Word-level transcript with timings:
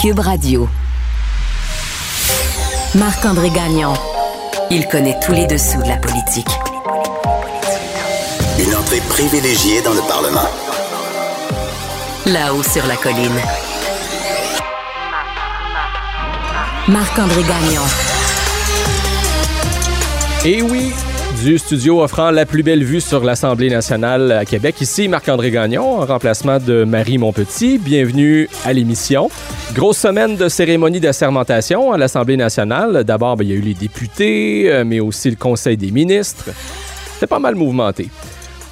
Cube 0.00 0.20
Radio. 0.20 0.66
Marc-André 2.94 3.50
Gagnon. 3.50 3.92
Il 4.70 4.88
connaît 4.88 5.20
tous 5.20 5.32
les 5.32 5.46
dessous 5.46 5.82
de 5.82 5.88
la 5.88 5.98
politique. 5.98 6.48
Une 8.58 8.74
entrée 8.76 9.02
privilégiée 9.10 9.82
dans 9.82 9.92
le 9.92 10.00
Parlement. 10.08 10.48
Là-haut 12.24 12.62
sur 12.62 12.86
la 12.86 12.96
colline. 12.96 13.42
Marc-André 16.88 17.42
Gagnon. 17.42 17.82
Et 20.46 20.62
oui, 20.62 20.94
du 21.36 21.58
studio 21.58 22.02
offrant 22.02 22.30
la 22.30 22.44
plus 22.44 22.62
belle 22.62 22.84
vue 22.84 23.00
sur 23.00 23.24
l'Assemblée 23.24 23.70
nationale 23.70 24.32
à 24.32 24.44
Québec. 24.44 24.80
Ici, 24.80 25.08
Marc-André 25.08 25.50
Gagnon, 25.50 26.00
en 26.00 26.04
remplacement 26.04 26.58
de 26.58 26.84
Marie 26.84 27.18
Montpetit. 27.18 27.78
Bienvenue 27.78 28.48
à 28.64 28.72
l'émission. 28.72 29.30
Grosse 29.72 29.98
semaine 29.98 30.36
de 30.36 30.48
cérémonie 30.48 31.00
d'assermentation 31.00 31.92
à 31.92 31.98
l'Assemblée 31.98 32.36
nationale. 32.36 33.04
D'abord, 33.04 33.36
ben, 33.36 33.44
il 33.44 33.50
y 33.50 33.52
a 33.52 33.56
eu 33.56 33.60
les 33.60 33.74
députés, 33.74 34.70
euh, 34.70 34.84
mais 34.84 35.00
aussi 35.00 35.30
le 35.30 35.36
Conseil 35.36 35.76
des 35.76 35.90
ministres. 35.90 36.50
C'était 37.14 37.26
pas 37.26 37.38
mal 37.38 37.54
mouvementé. 37.54 38.08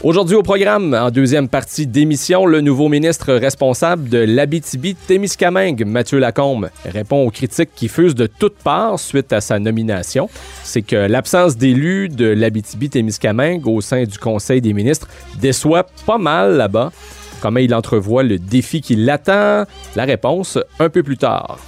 Aujourd'hui 0.04 0.36
au 0.36 0.44
programme, 0.44 0.94
en 0.94 1.10
deuxième 1.10 1.48
partie 1.48 1.84
d'émission, 1.84 2.46
le 2.46 2.60
nouveau 2.60 2.88
ministre 2.88 3.34
responsable 3.34 4.08
de 4.08 4.18
l'Abitibi-Témiscamingue, 4.18 5.84
Mathieu 5.84 6.20
Lacombe, 6.20 6.70
répond 6.84 7.26
aux 7.26 7.32
critiques 7.32 7.70
qui 7.74 7.88
fusent 7.88 8.14
de 8.14 8.28
toutes 8.28 8.58
parts 8.58 9.00
suite 9.00 9.32
à 9.32 9.40
sa 9.40 9.58
nomination. 9.58 10.30
C'est 10.62 10.82
que 10.82 10.94
l'absence 10.94 11.56
d'élus 11.56 12.08
de 12.10 12.26
l'Abitibi-Témiscamingue 12.26 13.66
au 13.66 13.80
sein 13.80 14.04
du 14.04 14.18
Conseil 14.18 14.60
des 14.60 14.72
ministres 14.72 15.08
déçoit 15.40 15.88
pas 16.06 16.18
mal 16.18 16.56
là-bas. 16.56 16.92
Comment 17.40 17.58
il 17.58 17.74
entrevoit 17.74 18.22
le 18.22 18.38
défi 18.38 18.80
qui 18.80 18.94
l'attend? 18.94 19.64
La 19.96 20.04
réponse 20.04 20.60
un 20.78 20.90
peu 20.90 21.02
plus 21.02 21.18
tard. 21.18 21.58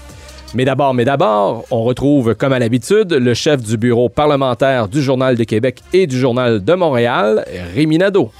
Mais 0.53 0.65
d'abord, 0.65 0.95
mais 0.95 1.05
d'abord, 1.05 1.65
on 1.71 1.85
retrouve, 1.85 2.35
comme 2.35 2.53
à 2.53 2.59
l'habitude, 2.59 3.13
le 3.13 3.35
chef 3.35 3.63
du 3.63 3.77
bureau 3.77 4.09
parlementaire 4.09 4.89
du 4.89 5.01
Journal 5.01 5.37
de 5.37 5.45
Québec 5.45 5.81
et 5.93 6.09
du 6.09 6.19
Journal 6.19 6.65
de 6.65 6.75
Montréal, 6.75 7.45
Rémi 7.73 7.99
Nadeau. 7.99 8.33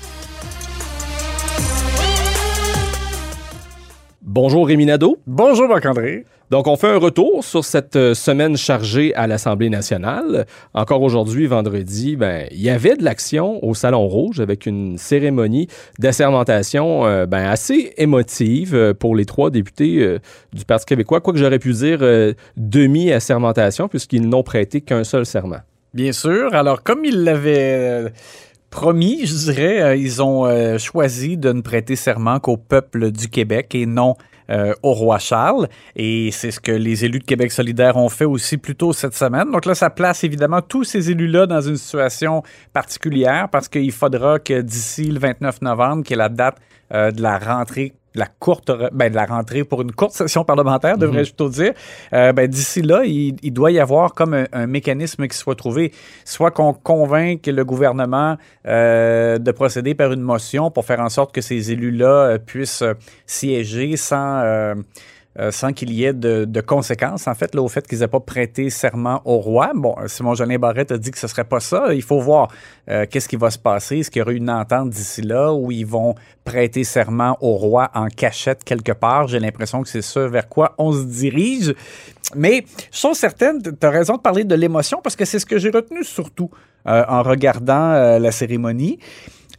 Bonjour 4.23 4.67
Rémi 4.67 4.87
Nadeau. 4.87 5.19
Bonjour 5.27 5.69
Marc-André. 5.69 6.25
Donc, 6.51 6.67
on 6.67 6.75
fait 6.75 6.89
un 6.89 6.99
retour 6.99 7.45
sur 7.45 7.65
cette 7.65 7.95
euh, 7.95 8.13
semaine 8.13 8.57
chargée 8.57 9.15
à 9.15 9.29
l'Assemblée 9.29 9.71
nationale. 9.71 10.47
Encore 10.75 11.01
aujourd'hui, 11.01 11.47
vendredi, 11.47 12.17
ben, 12.17 12.49
il 12.51 12.61
y 12.61 12.71
avait 12.71 12.97
de 12.97 13.05
l'action 13.05 13.65
au 13.65 13.73
Salon 13.75 14.09
Rouge 14.09 14.41
avec 14.41 14.67
une 14.67 14.99
cérémonie 14.99 15.69
d'assermentation 16.01 17.07
euh, 17.07 17.27
ben, 17.27 17.47
assez 17.47 17.93
émotive 17.99 18.75
euh, 18.75 18.93
pour 18.93 19.15
les 19.15 19.27
trois 19.27 19.51
députés 19.51 20.19
du 20.53 20.65
Parti 20.65 20.87
québécois, 20.87 21.21
quoique 21.21 21.39
j'aurais 21.39 21.61
pu 21.61 21.73
dire 21.73 22.01
demi-assermentation, 22.57 23.89
puisqu'ils 23.89 24.29
n'ont 24.29 24.43
prêté 24.43 24.81
qu'un 24.81 25.05
seul 25.05 25.27
serment. 25.27 25.61
Bien 25.95 26.13
sûr. 26.13 26.55
Alors, 26.55 26.83
comme 26.83 27.05
ils 27.05 27.23
l'avaient 27.23 28.13
promis, 28.71 29.27
je 29.27 29.35
dirais, 29.35 30.01
ils 30.01 30.23
ont 30.23 30.79
choisi 30.79 31.37
de 31.37 31.53
ne 31.53 31.61
prêter 31.61 31.97
serment 31.97 32.41
qu'au 32.41 32.57
peuple 32.57 33.13
du 33.13 33.29
Québec 33.29 33.75
et 33.75 33.87
non 33.87 34.15
euh, 34.51 34.75
au 34.83 34.93
roi 34.93 35.19
Charles. 35.19 35.69
Et 35.97 36.31
c'est 36.33 36.51
ce 36.51 36.61
que 36.61 36.73
les 36.73 37.05
élus 37.05 37.21
de 37.21 37.25
Québec 37.25 37.53
solidaire 37.53 37.97
ont 37.97 38.09
fait 38.09 38.25
aussi 38.25 38.57
plus 38.57 38.75
tôt 38.75 38.93
cette 38.93 39.15
semaine. 39.15 39.51
Donc 39.51 39.65
là, 39.65 39.75
ça 39.75 39.91
place 39.91 40.25
évidemment 40.25 40.61
tous 40.61 40.85
ces 40.85 41.11
élus-là 41.11 41.47
dans 41.47 41.61
une 41.61 41.77
situation 41.77 42.43
particulière 42.73 43.49
parce 43.51 43.69
qu'il 43.69 43.93
faudra 43.93 44.39
que 44.39 44.61
d'ici 44.61 45.05
le 45.05 45.19
29 45.19 45.63
novembre, 45.63 46.03
qui 46.03 46.15
est 46.15 46.17
la 46.17 46.29
date 46.29 46.57
euh, 46.93 47.11
de 47.11 47.23
la 47.23 47.39
rentrée 47.39 47.93
la 48.15 48.27
courte, 48.27 48.73
ben, 48.93 49.09
de 49.09 49.15
la 49.15 49.27
rentrée 49.27 49.65
pour 49.65 49.83
une 49.83 49.93
courte 49.93 50.13
session 50.13 50.45
parlementaire, 50.45 50.95
mhm. 50.95 51.01
devrais-je 51.01 51.31
plutôt 51.31 51.49
dire. 51.49 51.73
Euh, 52.13 52.33
ben, 52.33 52.49
d'ici 52.49 52.83
là, 52.83 53.03
il, 53.05 53.53
doit 53.53 53.71
y 53.71 53.79
avoir 53.79 54.15
comme 54.15 54.47
un, 54.53 54.67
mécanisme 54.67 55.27
qui 55.27 55.37
soit 55.37 55.55
trouvé, 55.55 55.93
soit 56.25 56.51
qu'on 56.51 56.73
convainque 56.73 57.47
le 57.47 57.65
gouvernement 57.65 58.37
euh, 58.67 59.39
de 59.39 59.51
procéder 59.53 59.95
par 59.95 60.13
une 60.13 60.21
motion 60.21 60.71
pour 60.71 60.85
faire 60.85 61.01
en 61.01 61.09
sorte 61.09 61.33
que 61.35 61.41
ces 61.41 61.73
élus-là 61.73 62.07
euh, 62.07 62.39
puissent 62.39 62.85
siéger 63.27 63.97
sans 63.97 64.41
euh, 64.45 64.75
sans 65.51 65.73
qu'il 65.73 65.93
y 65.93 66.05
ait 66.05 66.13
de, 66.13 66.61
conséquences, 66.61 67.29
en 67.29 67.35
fait, 67.35 67.55
là, 67.55 67.63
au 67.63 67.69
fait 67.69 67.87
qu'ils 67.87 68.01
n'aient 68.01 68.09
pas 68.09 68.21
prêté 68.21 68.69
serment 68.69 69.23
au 69.25 69.39
roi. 69.39 69.71
Bon, 69.75 69.95
Simon 70.07 70.35
Jolin 70.35 70.59
Barrette 70.59 70.93
a 70.93 70.99
dit 70.99 71.11
que 71.11 71.19
ce 71.19 71.27
ne 71.27 71.31
serait 71.31 71.45
pas 71.45 71.61
ça. 71.61 71.95
Il 71.95 72.03
faut 72.03 72.21
voir 72.21 72.49
euh, 72.89 73.07
qu'est-ce 73.09 73.29
qui 73.29 73.37
va 73.37 73.51
se 73.51 73.59
passer. 73.59 73.99
Est-ce 73.99 74.11
qu'il 74.11 74.21
y 74.21 74.23
aura 74.23 74.33
une 74.33 74.51
entente 74.51 74.91
d'ici 74.91 75.23
là 75.23 75.53
où 75.53 75.71
ils 75.71 75.87
vont 75.87 76.15
prêter 76.45 76.85
serment 76.85 77.37
au 77.41 77.55
roi 77.55 77.91
en 77.95 78.09
cachette 78.09 78.65
quelque 78.65 78.93
part? 78.93 79.29
J'ai 79.29 79.39
l'impression 79.39 79.83
que 79.83 79.89
c'est 79.89 80.03
ça 80.03 80.27
vers 80.27 80.49
quoi 80.49 80.75
on 80.79 80.93
se 80.93 81.05
dirige. 81.05 81.75
Mais 82.35 82.65
je 82.93 82.99
suis 82.99 83.15
certaine, 83.15 83.63
tu 83.63 83.87
as 83.87 83.91
raison 83.91 84.17
de 84.17 84.21
parler 84.21 84.45
de 84.45 84.55
l'émotion 84.55 85.01
parce 85.03 85.17
que 85.17 85.25
c'est 85.25 85.39
ce 85.39 85.47
que 85.47 85.59
j'ai 85.59 85.71
retenu 85.71 86.05
surtout 86.05 86.51
euh, 86.87 87.05
en 87.09 87.23
regardant 87.23 88.19
la 88.19 88.33
cérémonie. 88.33 88.99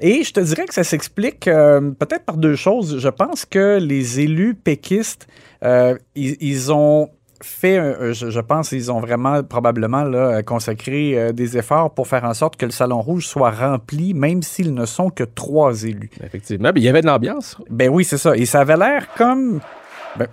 Et 0.02 0.24
je 0.24 0.34
te 0.34 0.40
dirais 0.40 0.66
que 0.66 0.74
ça 0.74 0.84
s'explique 0.84 1.46
peut-être 1.46 2.26
par 2.26 2.38
deux 2.38 2.56
choses. 2.56 3.00
Je 3.00 3.10
pense 3.10 3.46
que 3.46 3.78
les 3.80 4.20
élus 4.20 4.56
péquistes 4.56 5.28
euh, 5.64 5.96
ils, 6.16 6.72
ont 6.72 7.10
fait, 7.42 8.14
je, 8.14 8.40
pense, 8.40 8.72
ils 8.72 8.92
ont 8.92 9.00
vraiment 9.00 9.44
probablement 9.44 10.04
là, 10.04 10.42
consacré 10.42 11.18
euh, 11.18 11.32
des 11.32 11.58
efforts 11.58 11.94
pour 11.94 12.08
faire 12.08 12.24
en 12.24 12.34
sorte 12.34 12.56
que 12.56 12.66
le 12.66 12.72
Salon 12.72 13.02
Rouge 13.02 13.28
soit 13.28 13.52
rempli, 13.52 14.14
même 14.14 14.42
s'ils 14.42 14.74
ne 14.74 14.86
sont 14.86 15.10
que 15.10 15.24
trois 15.24 15.84
élus. 15.84 16.10
Effectivement, 16.24 16.72
il 16.76 16.82
y 16.82 16.90
avait 16.90 17.02
de 17.02 17.08
l'ambiance. 17.08 17.58
Ben 17.70 17.90
oui, 17.90 18.04
c'est 18.04 18.18
ça. 18.18 18.36
Et 18.36 18.46
ça 18.46 18.62
avait 18.62 18.78
l'air 18.78 19.08
comme... 19.16 19.60
Ben, 20.16 20.28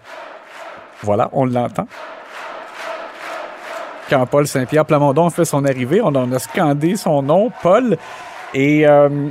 voilà, 1.03 1.29
on 1.33 1.45
l'entend. 1.45 1.87
Quand 4.09 4.27
Paul 4.27 4.47
Saint-Pierre 4.47 4.87
Plamondon 4.87 5.29
fait 5.29 5.45
son 5.45 5.65
arrivée, 5.67 6.00
on 6.03 6.15
a 6.15 6.39
scandé 6.39 6.97
son 6.97 7.23
nom, 7.23 7.53
Paul. 7.62 7.99
Et 8.55 8.89
euh, 8.89 9.29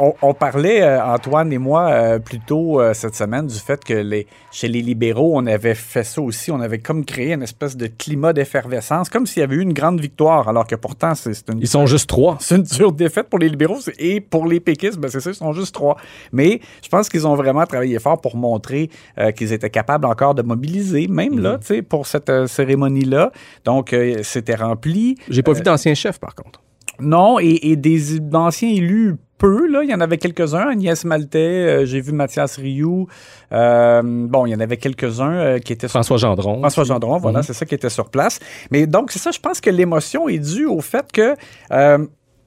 on, 0.00 0.34
parlait, 0.34 0.82
euh, 0.82 1.04
Antoine 1.04 1.52
et 1.52 1.58
moi, 1.58 1.90
euh, 1.90 2.18
plus 2.18 2.40
tôt 2.40 2.80
euh, 2.80 2.94
cette 2.94 3.14
semaine, 3.14 3.46
du 3.46 3.58
fait 3.58 3.82
que 3.84 3.94
les, 3.94 4.26
chez 4.50 4.68
les 4.68 4.82
libéraux, 4.82 5.32
on 5.34 5.46
avait 5.46 5.74
fait 5.74 6.04
ça 6.04 6.20
aussi. 6.20 6.50
On 6.50 6.60
avait 6.60 6.78
comme 6.78 7.04
créé 7.04 7.32
une 7.32 7.42
espèce 7.42 7.76
de 7.76 7.86
climat 7.86 8.32
d'effervescence, 8.32 9.08
comme 9.08 9.26
s'il 9.26 9.40
y 9.40 9.42
avait 9.42 9.56
eu 9.56 9.60
une 9.60 9.72
grande 9.72 10.00
victoire, 10.00 10.48
alors 10.48 10.66
que 10.66 10.76
pourtant, 10.76 11.14
c'est 11.14 11.48
une. 11.50 11.60
Ils 11.60 11.68
sont 11.68 11.86
juste 11.86 12.08
trois. 12.08 12.38
C'est 12.50 12.56
une 12.56 12.62
dure 12.62 12.92
défaite 12.92 13.28
pour 13.28 13.38
les 13.38 13.48
libéraux 13.48 13.78
et 13.98 14.20
pour 14.20 14.46
les 14.46 14.60
péquistes, 14.60 14.98
ben 14.98 15.08
c'est 15.08 15.20
ça, 15.20 15.30
ils 15.30 15.36
sont 15.36 15.52
juste 15.52 15.74
trois. 15.74 15.96
Mais 16.32 16.60
je 16.82 16.88
pense 16.88 17.08
qu'ils 17.08 17.26
ont 17.26 17.34
vraiment 17.34 17.64
travaillé 17.64 17.98
fort 17.98 18.20
pour 18.20 18.36
montrer 18.36 18.90
qu'ils 19.36 19.52
étaient 19.52 19.70
capables 19.70 20.06
encore 20.06 20.34
de 20.34 20.42
mobiliser, 20.42 21.06
même 21.06 21.38
là, 21.38 21.56
mm-hmm. 21.56 21.60
tu 21.60 21.66
sais, 21.66 21.82
pour 21.82 22.06
cette 22.06 22.46
cérémonie-là. 22.46 23.30
Donc, 23.64 23.94
c'était 24.22 24.56
rempli. 24.56 25.16
J'ai 25.28 25.42
pas 25.42 25.52
vu 25.52 25.62
d'anciens 25.62 25.94
chefs, 25.94 26.18
par 26.18 26.34
contre. 26.34 26.60
Non, 26.98 27.38
et, 27.38 27.58
et 27.62 27.76
des 27.76 28.20
anciens 28.34 28.70
élus 28.70 29.16
peu, 29.40 29.66
là. 29.66 29.82
Il 29.82 29.90
y 29.90 29.94
en 29.94 30.00
avait 30.00 30.18
quelques-uns. 30.18 30.68
Agnès 30.68 31.04
Maltais, 31.04 31.38
euh, 31.38 31.84
j'ai 31.86 32.00
vu 32.00 32.12
Mathias 32.12 32.56
Rioux. 32.56 33.08
Euh, 33.52 34.02
bon, 34.04 34.46
il 34.46 34.50
y 34.50 34.54
en 34.54 34.60
avait 34.60 34.76
quelques-uns 34.76 35.32
euh, 35.32 35.58
qui 35.58 35.72
étaient 35.72 35.88
François 35.88 36.18
Gendron. 36.18 36.58
François 36.58 36.84
Gendron, 36.84 37.16
voilà, 37.18 37.38
mhm. 37.38 37.44
c'est 37.44 37.54
ça 37.54 37.66
qui 37.66 37.74
était 37.74 37.88
sur 37.88 38.10
place. 38.10 38.38
Mais 38.70 38.86
donc, 38.86 39.10
c'est 39.10 39.18
ça, 39.18 39.30
je 39.30 39.40
pense 39.40 39.60
que 39.60 39.70
l'émotion 39.70 40.28
est 40.28 40.38
due 40.38 40.66
au 40.66 40.80
fait 40.80 41.10
que 41.10 41.34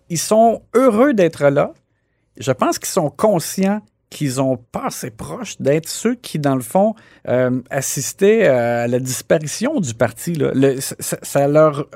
ils 0.10 0.20
sont 0.20 0.62
heureux 0.76 1.14
d'être 1.14 1.46
là. 1.50 1.72
Je 2.38 2.52
pense 2.52 2.78
qu'ils 2.78 2.90
sont 2.90 3.10
conscients 3.10 3.82
qu'ils 4.10 4.40
ont 4.40 4.58
pas 4.58 4.88
assez 4.88 5.10
proche 5.10 5.60
d'être 5.60 5.90
ceux 5.90 6.14
qui, 6.14 6.38
dans 6.38 6.56
le 6.56 6.62
fond, 6.62 6.94
assistaient 7.72 8.46
à 8.46 8.88
la 8.88 9.00
disparition 9.00 9.80
du 9.80 9.96
parti. 9.96 10.36
Là. 10.36 10.52
ça, 11.00 11.48
leur 11.48 11.88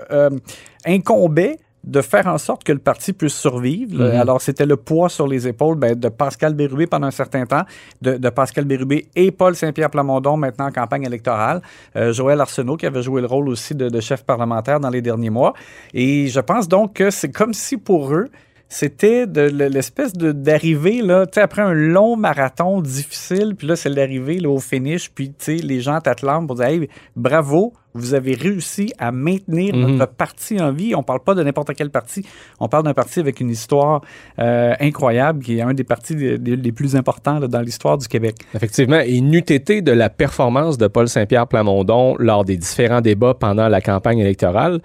incombait 0.86 1.58
de 1.88 2.02
faire 2.02 2.28
en 2.28 2.38
sorte 2.38 2.66
que 2.66 2.74
le 2.74 2.80
parti 2.80 3.14
puisse 3.14 3.34
survivre. 3.34 4.04
Mhm. 4.04 4.20
Alors, 4.20 4.42
c'était 4.42 4.66
le 4.66 4.76
poids 4.76 5.08
sur 5.08 5.26
les 5.26 5.48
épaules 5.48 5.78
ben, 5.78 5.98
de 5.98 6.10
Pascal 6.10 6.54
Bérubé 6.54 6.86
pendant 6.86 7.08
un 7.08 7.12
certain 7.12 7.46
temps, 7.46 7.64
de, 8.02 8.30
Pascal 8.30 8.66
Bérubé 8.66 9.08
et 9.16 9.32
Paul 9.32 9.56
Saint-Pierre 9.56 9.90
Plamondon 9.90 10.36
maintenant 10.36 10.68
en 10.68 10.72
campagne 10.72 11.04
électorale, 11.04 11.62
euh, 11.96 12.12
Joël 12.12 12.42
Arsenault 12.42 12.76
qui 12.76 12.86
avait 12.86 13.02
joué 13.02 13.22
le 13.22 13.28
rôle 13.28 13.48
aussi 13.48 13.74
de, 13.74 14.00
chef 14.02 14.24
parlementaire 14.24 14.80
dans 14.80 14.90
les 14.90 15.02
derniers 15.02 15.30
mois. 15.30 15.54
Et 15.94 16.28
je 16.28 16.40
pense 16.42 16.68
donc 16.68 16.94
que 16.94 17.10
c'est 17.10 17.32
comme 17.32 17.54
si 17.54 17.78
pour 17.78 18.14
eux, 18.14 18.28
c'était 18.70 19.26
de 19.28 19.42
l'espèce 19.42 20.14
de 20.14 20.34
d'arriver 20.34 21.02
là, 21.02 21.26
après 21.38 21.62
un 21.62 21.74
long 21.74 22.18
marathon 22.18 22.82
difficile, 22.82 23.56
puis 23.58 23.66
là 23.66 23.76
c'est 23.78 23.90
l'arrivée 23.90 24.46
au 24.46 24.60
finish, 24.60 25.10
puis 25.10 25.30
tu 25.30 25.36
sais 25.40 25.56
les 25.56 25.80
gens 25.80 26.00
t'attendent 26.02 26.48
pour 26.48 26.58
dire 26.58 26.66
hey, 26.66 26.90
bravo, 27.16 27.74
vous 27.94 28.14
avez 28.14 28.34
réussi 28.36 28.92
à 29.00 29.12
maintenir 29.12 29.76
Mhm. 29.76 29.98
notre 29.98 30.14
parti 30.14 30.60
en 30.62 30.72
vie. 30.72 30.94
On 30.96 31.02
parle 31.04 31.22
pas 31.22 31.34
de 31.34 31.42
n'importe 31.42 31.72
quel 31.76 31.90
parti. 31.90 32.24
On 32.60 32.68
parle 32.68 32.84
d'un 32.84 32.94
parti 32.94 33.20
avec 33.20 33.40
une 33.40 33.50
histoire 33.50 34.02
euh, 34.40 34.74
incroyable, 34.80 35.44
qui 35.44 35.58
est 35.58 35.62
un 35.62 35.74
des 35.74 35.84
partis 35.84 36.16
les 36.16 36.72
plus 36.72 36.96
importants 36.96 37.40
là, 37.40 37.48
dans 37.48 37.62
l'histoire 37.62 37.98
du 37.98 38.08
Québec. 38.08 38.36
Effectivement, 38.54 39.00
et 39.00 39.20
n'eût 39.22 39.40
été 39.40 39.82
de 39.82 39.92
la 39.92 40.10
performance 40.10 40.78
de 40.78 40.88
Paul 40.88 41.08
Saint-Pierre 41.10 41.48
Plamondon 41.48 42.16
lors 42.20 42.46
des 42.46 42.58
différents 42.58 43.02
débats 43.02 43.34
pendant 43.34 43.68
la 43.68 43.82
campagne 43.82 44.20
électorale, 44.20 44.80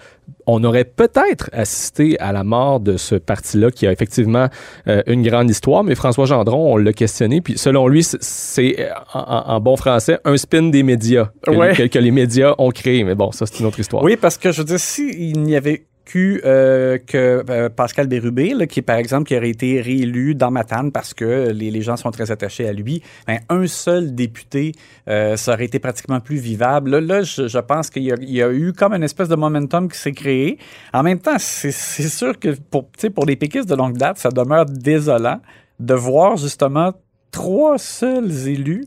on 0.47 0.65
aurait 0.65 0.85
peut-être 0.85 1.51
assisté 1.53 2.19
à 2.19 2.33
la 2.33 2.43
mort 2.43 2.81
de 2.81 2.97
ce 2.97 3.15
parti-là 3.15 3.71
qui 3.71 3.87
a 3.87 3.93
effectivement 3.93 4.49
euh, 4.89 5.01
une 5.07 5.23
grande 5.23 5.49
histoire, 5.51 5.85
mais 5.85 5.95
François 5.95 6.25
Gendron, 6.27 6.73
on 6.75 6.77
l'a 6.77 6.93
questionné, 6.93 7.41
puis 7.41 7.57
selon 7.59 7.87
lui, 7.87 8.03
c'est- 8.03 8.89
en, 9.15 9.21
en- 9.21 9.49
en 9.55 9.61
bon 9.61 9.77
français 9.77 10.19
un 10.25 10.37
spin 10.37 10.63
des 10.65 10.83
médias 10.83 11.31
que, 11.43 11.51
Ouais. 11.53 11.75
que- 11.75 11.87
que 11.87 11.99
les 11.99 12.11
médias 12.11 12.55
ont 12.59 12.71
créé, 12.71 12.92
mais 13.05 13.15
bon, 13.15 13.33
ça 13.33 13.47
c'est 13.47 13.61
une 13.61 13.67
autre 13.67 13.81
histoire. 13.81 14.03
Oui, 14.03 14.17
parce 14.17 14.39
que 14.39 14.53
je 14.53 14.59
veux 14.59 14.67
dire, 14.67 14.81
s'il 14.81 15.43
n'y 15.43 15.57
avait 15.57 15.87
euh, 16.15 16.99
que 16.99 17.43
euh, 17.49 17.69
Pascal 17.71 18.07
Bérubé, 18.07 18.55
qui 18.67 18.83
par 18.83 18.97
exemple 18.97 19.29
qui 19.29 19.37
aurait 19.37 19.49
été 19.49 19.81
réélu 19.81 20.35
dans 20.35 20.51
Matane 20.51 20.93
parce 20.93 21.15
que 21.15 21.51
les, 21.53 21.81
gens 21.81 21.97
sont 21.97 22.11
très 22.11 22.31
attachés 22.31 22.69
à 22.69 22.73
lui, 22.73 23.03
ben, 23.27 23.39
un 23.49 23.67
seul 23.67 24.15
député, 24.15 24.73
euh, 25.09 25.37
ça 25.37 25.55
aurait 25.55 25.65
été 25.65 25.79
pratiquement 25.79 26.21
plus 26.21 26.37
vivable. 26.37 26.99
Là, 26.99 27.23
je, 27.23 27.59
pense 27.61 27.89
qu'il 27.89 28.03
y, 28.03 28.43
a- 28.43 28.53
eu 28.53 28.73
comme 28.75 28.93
une 28.93 29.05
espèce 29.05 29.29
de 29.29 29.37
momentum 29.37 29.89
qui 29.89 29.99
s'est 29.99 30.13
créé. 30.13 30.59
En 30.93 31.03
même 31.03 31.19
temps, 31.19 31.39
c'est 31.39 31.71
sûr 31.71 32.39
que 32.39 32.57
pour, 32.71 32.91
pour 33.15 33.25
les 33.25 33.37
péquistes 33.37 33.69
de 33.69 33.75
longue 33.75 33.97
date, 33.97 34.19
ça 34.19 34.29
demeure 34.29 34.67
désolant 34.67 35.41
de 35.81 35.95
voir 35.95 36.37
justement 36.37 36.93
trois 37.31 37.79
seuls 37.79 38.49
élus 38.49 38.85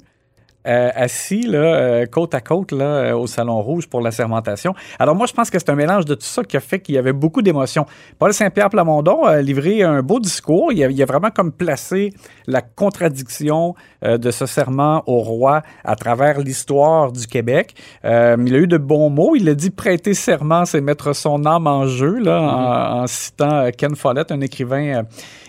euh, 0.65 0.89
assis 0.95 1.43
là, 1.43 1.57
euh, 1.57 2.05
côte 2.05 2.33
à 2.33 2.41
côte 2.41 2.71
là, 2.71 2.85
euh, 2.85 3.17
au 3.17 3.27
Salon 3.27 3.61
Rouge 3.61 3.87
pour 3.87 4.01
la 4.01 4.11
sermentation. 4.11 4.73
Alors 4.99 5.15
moi, 5.15 5.27
je 5.27 5.33
pense 5.33 5.49
que 5.49 5.59
c'est 5.59 5.69
un 5.69 5.75
mélange 5.75 6.05
de 6.05 6.15
tout 6.15 6.25
ça 6.25 6.43
qui 6.43 6.57
a 6.57 6.59
fait 6.59 6.79
qu'il 6.79 6.95
y 6.95 6.97
avait 6.97 7.13
beaucoup 7.13 7.41
d'émotions. 7.41 7.85
Paul 8.19 8.33
Saint-Pierre 8.33 8.69
Plamondon 8.69 9.23
a 9.23 9.41
livré 9.41 9.83
un 9.83 10.01
beau 10.01 10.19
discours. 10.19 10.71
Il 10.71 10.83
a, 10.83 10.87
il 10.87 11.01
a 11.01 11.05
vraiment 11.05 11.31
comme 11.31 11.51
placé 11.51 12.11
la 12.47 12.61
contradiction 12.61 13.75
euh, 14.03 14.17
de 14.17 14.31
ce 14.31 14.45
serment 14.45 15.03
au 15.07 15.19
roi 15.19 15.61
à 15.83 15.95
travers 15.95 16.39
l'histoire 16.39 17.11
du 17.11 17.27
Québec. 17.27 17.73
Il 18.03 18.09
a 18.09 18.35
eu 18.57 18.67
de 18.67 18.77
bons 18.77 19.09
mots. 19.09 19.35
Il 19.35 19.49
a 19.49 19.55
dit 19.55 19.69
prêter 19.69 20.13
serment, 20.13 20.65
c'est 20.65 20.81
mettre 20.81 21.13
son 21.13 21.45
âme 21.45 21.67
en 21.67 21.87
jeu, 21.87 22.19
là, 22.19 22.41
en, 22.41 23.03
en 23.03 23.07
citant 23.07 23.69
Ken 23.77 23.95
Follett, 23.95 24.31
un 24.31 24.41
écrivain. 24.41 25.03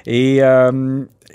et 0.07 0.43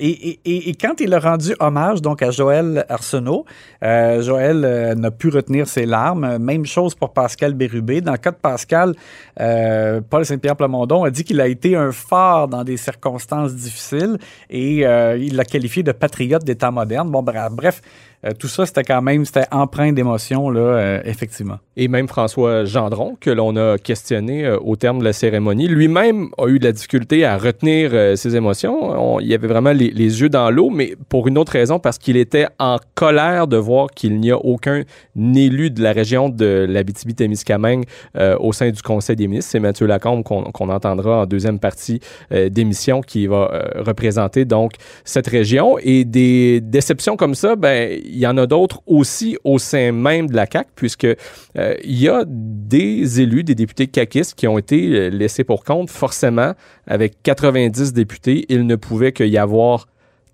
et, 0.03 0.75
quand 0.81 1.00
il 1.00 1.13
a 1.13 1.19
rendu 1.19 1.56
hommage 1.59 2.01
donc 2.01 2.21
à 2.24 2.31
Joël 2.31 2.86
Arsenault, 2.89 3.45
euh, 3.83 4.21
Joël 4.21 4.63
euh, 4.65 4.95
n'a 4.95 5.12
pu 5.12 5.30
retenir 5.30 5.68
ses 5.68 5.86
larmes. 5.86 6.38
Même 6.39 6.65
chose 6.65 6.95
pour 6.95 7.13
Pascal 7.13 7.53
Bérubé. 7.53 8.01
Dans 8.01 8.13
le 8.13 8.18
cas 8.18 8.31
de 8.31 8.38
Pascal, 8.38 8.95
euh, 9.39 10.01
Paul 10.09 10.25
Saint-Pierre 10.25 10.56
Plamondon 10.56 11.03
a 11.03 11.12
dit 11.12 11.24
qu'il 11.24 11.39
a 11.39 11.48
été 11.48 11.75
un 11.75 11.92
phare 11.92 12.48
dans 12.48 12.63
des 12.63 12.77
circonstances 12.77 13.53
difficiles 13.53 14.18
et 14.50 14.77
il 14.80 15.36
l'a 15.36 15.45
qualifié 15.45 15.83
de 15.83 15.92
patriote 15.92 16.44
d'État 16.44 16.71
moderne. 16.71 17.09
Bon, 17.09 17.21
bref, 17.21 17.81
euh, 18.25 18.31
tout 18.38 18.47
ça, 18.47 18.65
c'était 18.65 18.83
quand 18.83 19.01
même, 19.01 19.25
c'était 19.25 19.45
empreint 19.51 19.91
d'émotion, 19.94 20.50
là, 20.50 20.59
euh, 20.62 21.01
effectivement. 21.06 21.57
Et 21.75 21.88
même 21.88 22.07
François 22.07 22.65
Gendron, 22.65 23.18
que 23.19 23.31
l'on 23.31 23.56
a 23.56 23.77
questionné 23.77 24.45
euh, 24.45 24.57
au 24.59 24.75
terme 24.75 25.00
de 25.00 25.03
la 25.03 25.13
cérémonie, 25.13 25.68
lui-même 25.68 26.29
a 26.38 26.47
eu 26.47 26.59
de 26.59 26.65
la 26.65 26.71
difficulté 26.71 27.25
à 27.25 27.38
retenir 27.38 27.91
ses 28.18 28.35
émotions. 28.35 29.15
On- 29.15 29.19
il 29.19 29.33
avait 29.33 29.47
vraiment 29.47 29.71
les, 29.71 29.89
yeux 30.21 30.29
dans 30.29 30.51
l'eau, 30.51 30.69
mais 30.69 30.95
pour 31.09 31.27
une 31.27 31.38
autre 31.38 31.53
raison, 31.53 31.79
parce 31.79 31.97
qu'il 31.97 32.18
était 32.18 32.47
en 32.59 32.77
colère 32.95 33.47
de 33.47 33.57
voir 33.57 33.88
qu'il 33.89 34.19
n'y 34.19 34.31
a 34.31 34.38
aucun 34.38 34.83
élu 35.15 35.71
de 35.71 35.81
la 35.81 35.91
région 35.91 36.29
de 36.29 36.65
l'Abitibi-Témiscamingue 36.69 37.85
au 38.39 38.53
sein 38.53 38.69
du 38.69 38.81
Conseil 38.81 39.15
des 39.15 39.27
ministres. 39.27 39.51
C'est 39.51 39.59
Mathieu 39.59 39.88
Lacombe 39.88 40.24
qu'on 40.24 40.69
entendra 40.69 41.21
en 41.21 41.25
deuxième 41.25 41.59
partie 41.59 42.00
d'émission 42.50 43.01
qui 43.01 43.27
va 43.27 43.63
représenter 43.75 44.45
donc 44.45 44.74
cette 45.03 45.27
région. 45.27 45.77
Et 45.79 46.06
des 46.06 46.62
déceptions 46.62 47.15
comme 47.17 47.35
ça, 47.35 47.56
ben 47.56 48.00
il 48.12 48.19
y 48.19 48.28
en 48.28 48.38
a 48.38 48.46
d'autres 48.46 48.81
aussi 48.86 49.38
au 49.44 49.58
sein 49.58 49.92
même 49.92 50.28
de 50.28 50.36
la 50.36 50.46
CAQ, 50.52 50.69
puisque 50.75 51.06
euh, 51.06 51.75
il 51.84 52.00
y 52.00 52.10
a 52.10 52.24
des 52.28 53.22
élus, 53.22 53.44
des 53.44 53.56
députés 53.56 53.88
caquistes 53.88 54.36
qui 54.36 54.48
ont 54.48 54.58
été 54.58 54.90
euh, 54.90 55.10
laissés 55.10 55.44
pour 55.44 55.63
compte. 55.63 55.90
Forcément, 55.90 56.54
avec 56.88 57.24
90 57.24 57.94
députés, 57.94 58.46
il 58.50 58.68
ne 58.68 58.75
pouvait 58.75 59.12
qu'il 59.12 59.28
y 59.28 59.38
avoir 59.38 59.88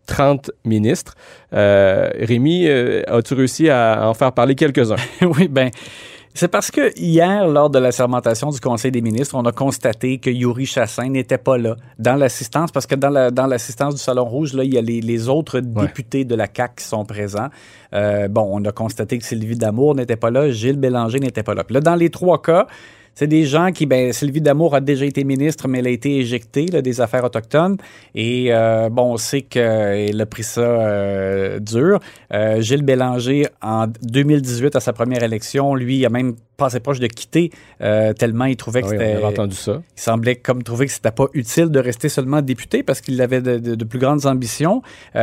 30 0.07 0.51
ministres. 0.65 1.15
Euh, 1.53 2.09
Rémi, 2.19 2.67
as-tu 2.67 3.33
réussi 3.33 3.69
à 3.69 4.07
en 4.07 4.13
faire 4.13 4.31
parler 4.31 4.55
quelques-uns? 4.55 4.95
oui, 5.21 5.47
ben. 5.47 5.69
C'est 6.39 6.49
parce 6.49 6.69
que 6.69 6.91
hier, 6.99 7.47
lors 7.47 7.71
de 7.71 7.79
la 7.79 7.91
sermentation 7.91 8.51
du 8.51 8.59
Conseil 8.59 8.91
des 8.91 9.01
ministres, 9.01 9.33
on 9.35 9.43
a 9.45 9.51
constaté 9.51 10.19
que 10.19 10.29
Yuri 10.29 10.67
Chassin 10.67 11.09
n'était 11.09 11.39
pas 11.39 11.57
là 11.57 11.75
dans 11.97 12.13
l'assistance, 12.15 12.71
parce 12.71 12.85
que 12.85 12.93
dans 12.93 13.09
la- 13.09 13.31
dans 13.31 13.47
l'assistance 13.47 13.95
du 13.95 13.99
Salon 13.99 14.25
Rouge, 14.25 14.53
là, 14.53 14.63
il 14.63 14.71
y 14.71 14.77
a 14.77 14.81
les, 14.81 15.01
les 15.01 15.29
autres 15.29 15.59
députés 15.59 16.25
de 16.25 16.35
la 16.35 16.45
CAQ 16.45 16.75
qui 16.77 16.83
sont 16.85 17.05
présents. 17.05 17.47
Euh, 17.93 18.27
bon, 18.27 18.47
on 18.51 18.63
a 18.65 18.71
constaté 18.71 19.17
que 19.17 19.25
Sylvie 19.25 19.55
Damour 19.55 19.95
n'était 19.95 20.15
pas 20.15 20.29
là, 20.29 20.51
Gilles 20.51 20.77
Bélanger 20.77 21.19
n'était 21.19 21.41
pas 21.41 21.55
là. 21.55 21.63
Puis 21.63 21.73
là, 21.73 21.79
dans 21.81 21.95
les 21.95 22.11
trois 22.11 22.39
cas, 22.39 22.67
c'est 23.19 23.25
des 23.25 23.45
gens 23.45 23.71
qui, 23.71 23.87
ben, 23.87 24.13
Sylvie 24.13 24.41
Damour 24.41 24.75
a 24.75 24.79
déjà 24.79 25.03
été 25.03 25.23
ministre, 25.23 25.67
mais 25.67 25.79
elle 25.79 25.87
a 25.87 25.89
été 25.89 26.17
éjectée 26.17 26.67
là, 26.67 26.83
des 26.83 27.01
Affaires 27.01 27.23
autochtones. 27.23 27.77
Et 28.13 28.49
euh, 28.53 28.89
bon, 28.89 29.13
on 29.13 29.17
sait 29.17 29.41
qu'elle 29.41 30.21
a 30.21 30.25
pris 30.27 30.43
ça 30.43 30.61
euh, 30.61 31.57
dur. 31.57 31.99
Euh, 32.31 32.61
Gilles 32.61 32.83
Bélanger, 32.83 33.47
en 33.63 33.87
2018, 34.03 34.75
à 34.75 34.79
sa 34.79 34.93
première 34.93 35.23
élection, 35.23 35.73
lui, 35.73 35.97
il 35.97 36.05
a 36.05 36.09
même 36.09 36.35
passé 36.57 36.79
proche 36.79 36.99
de 36.99 37.05
quitter 37.05 37.51
tellement 38.17 38.45
il 38.45 38.55
trouvait 38.55 38.81
que 38.81 38.87
Ah 38.87 38.91
oui, 38.91 38.97
c'était. 38.99 39.23
entendu 39.23 39.55
ça. 39.55 39.79
Il 39.95 40.01
semblait 40.01 40.35
comme 40.37 40.63
trouver 40.63 40.87
que 40.87 40.91
c'était 40.91 41.11
pas 41.11 41.27
utile 41.35 41.69
de 41.69 41.79
rester 41.79 42.09
seulement 42.09 42.41
député 42.41 42.81
parce 42.81 42.99
qu'il 42.99 43.21
avait 43.21 43.41
de, 43.41 43.59
de- 43.59 43.75
de 43.75 43.85
plus 43.85 43.99
grandes 43.99 44.25
ambitions. 44.25 44.81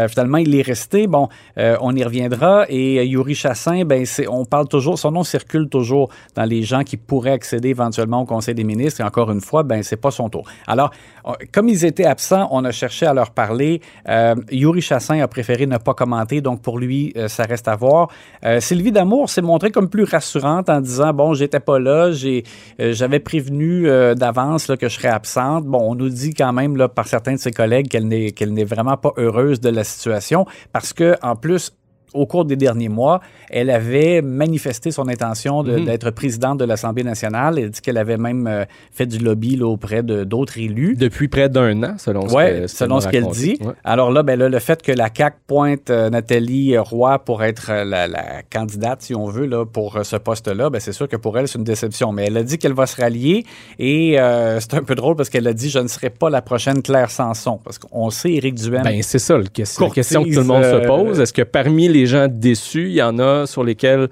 Finalement, 0.08 0.38
il 0.38 0.54
est 0.54 0.62
resté. 0.62 1.08
Bon, 1.08 1.28
on 1.56 1.96
y 1.96 2.04
reviendra. 2.04 2.66
Et 2.68 3.04
Yuri 3.04 3.34
Chassin, 3.34 3.84
ben, 3.84 4.04
on 4.28 4.44
parle 4.44 4.68
toujours, 4.68 4.96
son 4.96 5.10
nom 5.10 5.24
circule 5.24 5.68
toujours 5.68 6.08
dans 6.36 6.44
les 6.44 6.62
gens 6.62 6.84
qui 6.84 6.96
pourraient 6.96 7.32
accéder 7.32 7.70
éventuellement 7.70 7.83
au 7.88 8.24
Conseil 8.24 8.54
des 8.54 8.64
ministres. 8.64 9.00
Et 9.00 9.04
encore 9.04 9.30
une 9.30 9.40
fois, 9.40 9.62
ben, 9.62 9.82
c'est 9.82 9.96
pas 9.96 10.10
son 10.10 10.28
tour. 10.28 10.44
Alors, 10.66 10.90
on- 11.24 11.34
comme 11.52 11.68
ils 11.68 11.84
étaient 11.84 12.04
absents, 12.04 12.48
on 12.50 12.64
a 12.64 12.70
cherché 12.72 13.06
à 13.06 13.14
leur 13.14 13.30
parler. 13.30 13.80
Euh, 14.08 14.34
Yuri 14.50 14.80
Chassin 14.80 15.20
a 15.20 15.28
préféré 15.28 15.66
ne 15.66 15.78
pas 15.78 15.94
commenter, 15.94 16.40
donc 16.40 16.62
pour 16.62 16.78
lui, 16.78 17.12
euh, 17.16 17.28
ça 17.28 17.44
reste 17.44 17.68
à 17.68 17.76
voir. 17.76 18.08
Euh, 18.44 18.60
Sylvie 18.60 18.92
Damour 18.92 19.28
s'est 19.30 19.42
montrée 19.42 19.70
comme 19.70 19.88
plus 19.88 20.04
rassurante 20.04 20.68
en 20.68 20.80
disant 20.80 21.12
bon, 21.12 21.34
j'étais 21.34 21.60
pas 21.60 21.78
là, 21.78 22.10
euh, 22.24 22.40
j'avais 22.78 23.20
prévenu 23.20 23.88
euh, 23.88 24.14
d'avance 24.14 24.70
que 24.78 24.88
je 24.88 24.94
serais 24.94 25.08
absente. 25.08 25.64
Bon, 25.64 25.80
on 25.80 25.94
nous 25.94 26.08
dit 26.08 26.34
quand 26.34 26.52
même 26.52 26.76
par 26.88 27.06
certains 27.06 27.34
de 27.34 27.38
ses 27.38 27.52
collègues 27.52 27.88
qu'elle 27.88 28.08
n'est, 28.08 28.32
qu'elle 28.32 28.52
n'est 28.52 28.64
vraiment 28.64 28.96
pas 28.96 29.12
heureuse 29.16 29.60
de 29.60 29.70
la 29.70 29.84
situation 29.84 30.46
parce 30.72 30.92
que 30.92 31.16
en 31.22 31.36
plus 31.36 31.72
au 32.14 32.26
cours 32.26 32.44
des 32.44 32.56
derniers 32.56 32.88
mois, 32.88 33.20
elle 33.50 33.70
avait 33.70 34.22
manifesté 34.22 34.90
son 34.90 35.08
intention 35.08 35.62
Mhm. 35.62 35.84
d'être 35.84 36.10
présidente 36.10 36.58
de 36.58 36.64
l'Assemblée 36.64 37.02
nationale. 37.04 37.58
Elle 37.58 37.70
dit 37.70 37.80
qu'elle 37.80 37.98
avait 37.98 38.16
même 38.16 38.46
euh, 38.46 38.64
fait 38.92 39.06
du 39.06 39.18
lobby 39.18 39.56
là, 39.56 39.66
auprès 39.66 40.02
de, 40.02 40.24
d'autres 40.24 40.58
élus. 40.58 40.94
Depuis 40.96 41.28
près 41.28 41.48
d'un 41.48 41.82
an, 41.82 41.94
selon 41.98 42.28
ce 42.28 42.34
que- 42.34 42.66
selon 42.66 43.00
ce 43.00 43.08
qu'elle 43.08 43.26
dit. 43.28 43.58
Ouais. 43.60 43.72
Alors 43.84 44.10
là, 44.12 44.22
ben 44.22 44.38
là, 44.38 44.48
le 44.48 44.58
fait 44.58 44.80
que 44.82 44.92
la 44.92 45.08
CAQ 45.14 45.36
pointe 45.46 45.90
euh, 45.90 46.08
Nathalie 46.10 46.78
Roy 46.78 47.18
pour 47.18 47.42
être 47.42 47.66
euh, 47.70 47.84
la, 47.84 48.06
la 48.08 48.42
candidate, 48.50 49.02
si 49.02 49.14
on 49.14 49.26
veut, 49.26 49.46
là, 49.46 49.64
pour 49.66 49.96
euh, 49.96 50.02
ce 50.04 50.16
poste-là, 50.16 50.70
ben 50.70 50.80
c'est 50.80 50.92
sûr 50.92 51.08
que 51.08 51.16
pour 51.16 51.36
elle, 51.38 51.48
c'est 51.48 51.58
une 51.58 51.64
déception. 51.64 52.12
Mais 52.12 52.26
elle 52.26 52.36
a 52.36 52.42
dit 52.42 52.58
qu'elle 52.58 52.72
va 52.74 52.86
se 52.86 53.00
rallier 53.00 53.44
et 53.78 54.18
euh, 54.20 54.60
c'est 54.60 54.74
un 54.74 54.82
peu 54.82 54.94
drôle 54.94 55.16
parce 55.16 55.28
qu'elle 55.30 55.46
a 55.48 55.52
dit 55.52 55.68
«Je 55.70 55.78
ne 55.78 55.88
serai 55.88 56.10
pas 56.10 56.30
la 56.30 56.42
prochaine 56.42 56.82
Claire 56.82 57.10
Sanson». 57.10 57.58
Parce 57.64 57.78
qu'on 57.78 58.10
sait, 58.10 58.32
Éric 58.32 58.54
Duhem... 58.54 58.82
Ben, 58.82 59.02
c'est 59.02 59.18
ça, 59.18 59.36
le 59.36 59.44
la 59.44 59.48
question 59.90 60.24
que 60.24 60.30
tout 60.32 60.40
le 60.40 60.44
monde 60.44 60.62
euh, 60.62 60.82
se 60.82 60.86
pose. 60.86 61.20
Est-ce 61.20 61.32
que 61.32 61.42
parmi 61.42 61.88
les 61.88 62.03
déçus, 62.28 62.88
il 62.88 62.94
y 62.94 63.02
en 63.02 63.18
a 63.18 63.46
sur 63.46 63.64
lesquels 63.64 64.08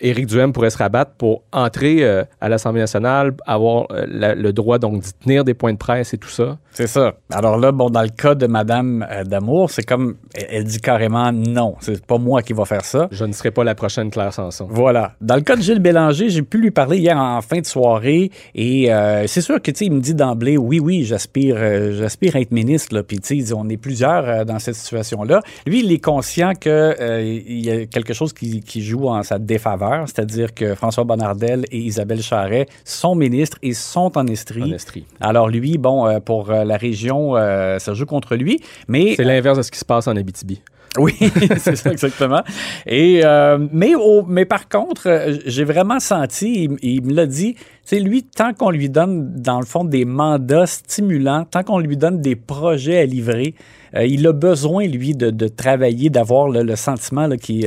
Éric 0.00 0.26
Duhem 0.26 0.52
pourrait 0.52 0.70
se 0.70 0.78
rabattre 0.78 1.12
pour 1.18 1.42
entrer 1.52 1.98
euh, 2.04 2.24
à 2.40 2.48
l'Assemblée 2.48 2.80
nationale, 2.80 3.34
avoir 3.46 3.86
euh, 3.90 4.06
la- 4.08 4.34
le 4.34 4.52
droit 4.52 4.78
donc 4.78 5.00
d'y 5.00 5.12
tenir 5.12 5.44
des 5.44 5.54
points 5.54 5.72
de 5.72 5.78
presse 5.78 6.14
et 6.14 6.18
tout 6.18 6.28
ça? 6.28 6.58
C'est 6.70 6.86
ça. 6.86 7.14
Alors 7.30 7.58
là, 7.58 7.72
bon, 7.72 7.90
dans 7.90 8.02
le 8.02 8.08
cas 8.08 8.34
de 8.34 8.46
Madame 8.46 9.06
euh, 9.10 9.24
Damour, 9.24 9.70
c'est 9.70 9.82
comme... 9.82 10.16
Elle, 10.48 10.64
dit 10.64 10.80
carrément 10.80 11.32
«Non, 11.32 11.74
c'est 11.80 12.04
pas 12.06 12.18
moi 12.18 12.42
qui 12.42 12.52
va 12.52 12.64
faire 12.64 12.84
ça». 12.84 13.08
Je 13.10 13.24
ne 13.24 13.32
serai 13.32 13.50
pas 13.50 13.64
la 13.64 13.74
prochaine 13.74 14.10
Claire 14.10 14.32
Sanson. 14.32 14.66
Voilà. 14.70 15.12
Dans 15.20 15.34
le 15.36 15.42
cas 15.42 15.56
de 15.56 15.60
Gilles 15.60 15.80
Bélanger, 15.80 16.30
j'ai 16.30 16.42
pu 16.42 16.58
lui 16.58 16.70
parler 16.70 16.98
hier 16.98 17.18
en 17.18 17.42
fin 17.42 17.60
de 17.60 17.66
soirée 17.66 18.30
et 18.54 18.90
c'est 19.26 19.40
sûr 19.40 19.60
que 19.60 19.72
il 19.80 19.92
me 19.92 20.00
dit 20.00 20.14
d'emblée, 20.14 20.56
oui, 20.56 20.78
oui, 20.78 21.04
j'aspire, 21.04 21.56
j'aspire 21.92 22.36
à 22.36 22.40
être 22.40 22.52
ministre. 22.52 22.94
Là. 22.94 23.02
Puis 23.02 23.18
on 23.56 23.68
est 23.68 23.76
plusieurs 23.76 24.44
dans 24.44 24.58
cette 24.58 24.76
situation-là. 24.76 25.40
Lui, 25.66 25.80
il 25.80 25.90
est 25.92 25.98
conscient 25.98 26.52
que 26.54 26.68
euh, 26.68 27.22
il 27.22 27.64
y 27.64 27.70
a 27.70 27.86
quelque 27.86 28.12
chose 28.12 28.32
qui, 28.32 28.60
qui 28.60 28.82
joue 28.82 29.08
en 29.08 29.22
sa 29.22 29.38
défaveur, 29.38 29.81
c'est-à-dire 30.06 30.54
que 30.54 30.74
François 30.74 31.04
Bonnardel 31.04 31.64
et 31.70 31.78
Isabelle 31.78 32.22
Charret 32.22 32.66
sont 32.84 33.14
ministres 33.14 33.58
et 33.62 33.74
sont 33.74 34.16
en 34.16 34.26
Estrie. 34.26 34.62
En 34.62 34.72
Estrie. 34.72 35.04
Alors 35.20 35.48
lui, 35.48 35.78
bon, 35.78 36.06
euh, 36.06 36.20
pour 36.20 36.50
euh, 36.50 36.64
la 36.64 36.76
région, 36.76 37.36
euh, 37.36 37.78
ça 37.78 37.94
joue 37.94 38.06
contre 38.06 38.36
lui, 38.36 38.60
mais 38.88 39.14
C'est 39.16 39.24
l'inverse 39.24 39.58
de 39.58 39.62
ce 39.62 39.70
qui 39.70 39.78
se 39.78 39.84
passe 39.84 40.08
en 40.08 40.16
Abitibi. 40.16 40.60
Oui, 40.98 41.14
c'est 41.58 41.76
ça 41.76 41.90
exactement. 41.90 42.42
Et 42.86 43.22
euh, 43.24 43.58
mais 43.72 43.92
mais 44.28 44.44
par 44.44 44.68
contre, 44.68 45.26
j'ai 45.46 45.64
vraiment 45.64 46.00
senti, 46.00 46.68
il, 46.82 47.02
me 47.02 47.14
l'a 47.14 47.26
dit, 47.26 47.56
c'est 47.84 48.00
lui 48.00 48.22
tant 48.22 48.54
qu'on 48.54 48.70
lui 48.70 48.88
donne 48.88 49.34
dans 49.34 49.58
le 49.58 49.66
fond 49.66 49.84
des 49.84 50.04
mandats 50.04 50.66
stimulants, 50.66 51.44
tant 51.44 51.62
qu'on 51.62 51.78
lui 51.78 51.96
donne 51.96 52.20
des 52.20 52.36
projets 52.36 52.98
à 52.98 53.06
livrer, 53.06 53.54
euh, 53.94 54.06
il 54.06 54.26
a 54.26 54.32
besoin 54.32 54.86
lui 54.86 55.14
de, 55.14 55.48
travailler, 55.48 56.08
d'avoir 56.08 56.48
le, 56.48 56.76
sentiment 56.76 57.28
qui 57.36 57.66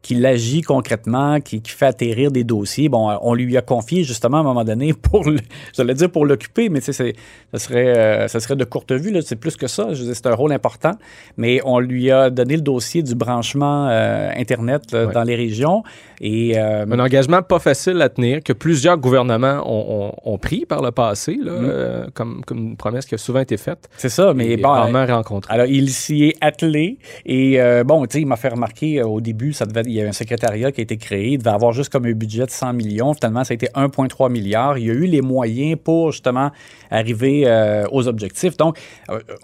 qu'il 0.00 0.24
agit 0.24 0.62
concrètement, 0.62 1.40
qui, 1.40 1.60
fait 1.66 1.86
atterrir 1.86 2.30
des 2.30 2.44
dossiers. 2.44 2.88
Bon, 2.88 3.18
on 3.20 3.34
lui 3.34 3.56
a 3.56 3.62
confié 3.62 4.04
justement 4.04 4.38
à 4.38 4.40
un 4.40 4.44
moment 4.44 4.64
donné 4.64 4.92
pour, 4.94 5.28
j'allais 5.76 5.94
dire 5.94 6.10
pour 6.10 6.24
l'occuper, 6.24 6.68
mais 6.68 6.80
tu 6.80 6.92
sais, 6.92 7.14
ça 7.52 7.58
serait, 7.58 8.28
ça 8.28 8.40
serait 8.40 8.56
de 8.56 8.64
courte 8.64 8.92
vue. 8.92 9.14
C'est 9.22 9.36
plus 9.36 9.56
que 9.56 9.66
ça. 9.66 9.92
Je 9.92 10.12
c'est 10.12 10.26
un 10.26 10.34
rôle 10.34 10.52
important. 10.52 10.92
Mais 11.36 11.60
on 11.64 11.78
lui 11.78 12.10
a 12.10 12.30
donné 12.30 12.56
le 12.56 12.62
dossier 12.62 13.02
du 13.02 13.14
branchement 13.14 13.88
euh, 13.88 14.30
Internet 14.36 14.92
dans 14.92 15.24
les 15.24 15.36
régions. 15.36 15.82
Et, 16.20 16.58
euh, 16.58 16.84
un 16.88 16.98
engagement 16.98 17.42
pas 17.42 17.58
facile 17.58 18.00
à 18.02 18.08
tenir, 18.08 18.42
que 18.42 18.52
plusieurs 18.52 18.96
gouvernements 18.96 19.62
ont, 19.64 20.38
pris 20.38 20.66
par 20.66 20.82
le 20.82 20.90
passé, 20.90 21.36
mm. 21.36 21.46
euh, 21.46 22.06
comme, 22.14 22.42
comme 22.44 22.58
une 22.58 22.76
promesse 22.76 23.06
qui 23.06 23.14
a 23.14 23.18
souvent 23.18 23.40
été 23.40 23.56
faite. 23.56 23.88
C'est 23.96 24.08
ça, 24.08 24.32
mais 24.34 24.56
bon. 24.56 24.68
rencontré. 24.68 25.52
Alors, 25.52 25.66
il 25.66 25.90
s'y 25.90 26.24
est 26.24 26.36
attelé. 26.40 26.98
Et 27.26 27.58
bon, 27.84 28.04
tu 28.06 28.14
sais, 28.14 28.20
il 28.20 28.26
m'a 28.26 28.36
fait 28.36 28.48
remarquer 28.48 29.02
au 29.02 29.20
début, 29.20 29.52
ça 29.52 29.66
devait, 29.66 29.82
il 29.84 29.92
y 29.92 30.00
avait 30.00 30.10
un 30.10 30.12
secrétariat 30.12 30.72
qui 30.72 30.80
a 30.80 30.84
été 30.84 30.96
créé. 30.96 31.32
Il 31.32 31.38
devait 31.38 31.50
avoir 31.50 31.72
juste 31.72 31.90
comme 31.90 32.06
un 32.06 32.12
budget 32.12 32.46
de 32.46 32.50
100 32.50 32.72
millions. 32.72 33.14
Finalement, 33.14 33.44
ça 33.44 33.52
a 33.52 33.54
été 33.54 33.66
1,3 33.74 34.30
milliard. 34.30 34.78
Il 34.78 34.86
y 34.86 34.90
a 34.90 34.94
eu 34.94 35.06
les 35.06 35.20
moyens 35.20 35.78
pour 35.82 36.12
justement 36.12 36.50
arriver 36.90 37.46
aux 37.90 38.08
objectifs. 38.08 38.56
Donc, 38.56 38.78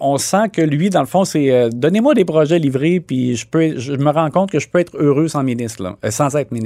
on 0.01 0.17
sent 0.17 0.49
que 0.53 0.63
lui, 0.63 0.91
dans 0.91 1.01
le 1.01 1.07
fond, 1.07 1.25
c'est 1.25 1.71
donnez-moi 1.71 2.15
des 2.15 2.25
projets 2.25 2.59
livrés, 2.59 3.01
puis 3.01 3.37
je, 3.37 3.47
peux, 3.47 3.79
je 3.79 3.93
me 3.93 4.11
rends 4.11 4.31
compte 4.31 4.51
que 4.51 4.59
je 4.59 4.69
peux 4.69 4.79
être 4.79 4.97
heureux 4.97 5.29
sans 5.29 5.43
ministre, 5.43 5.83
là, 5.83 5.97
euh, 6.05 6.11
sans 6.11 6.35
être 6.37 6.51
ministre. 6.51 6.64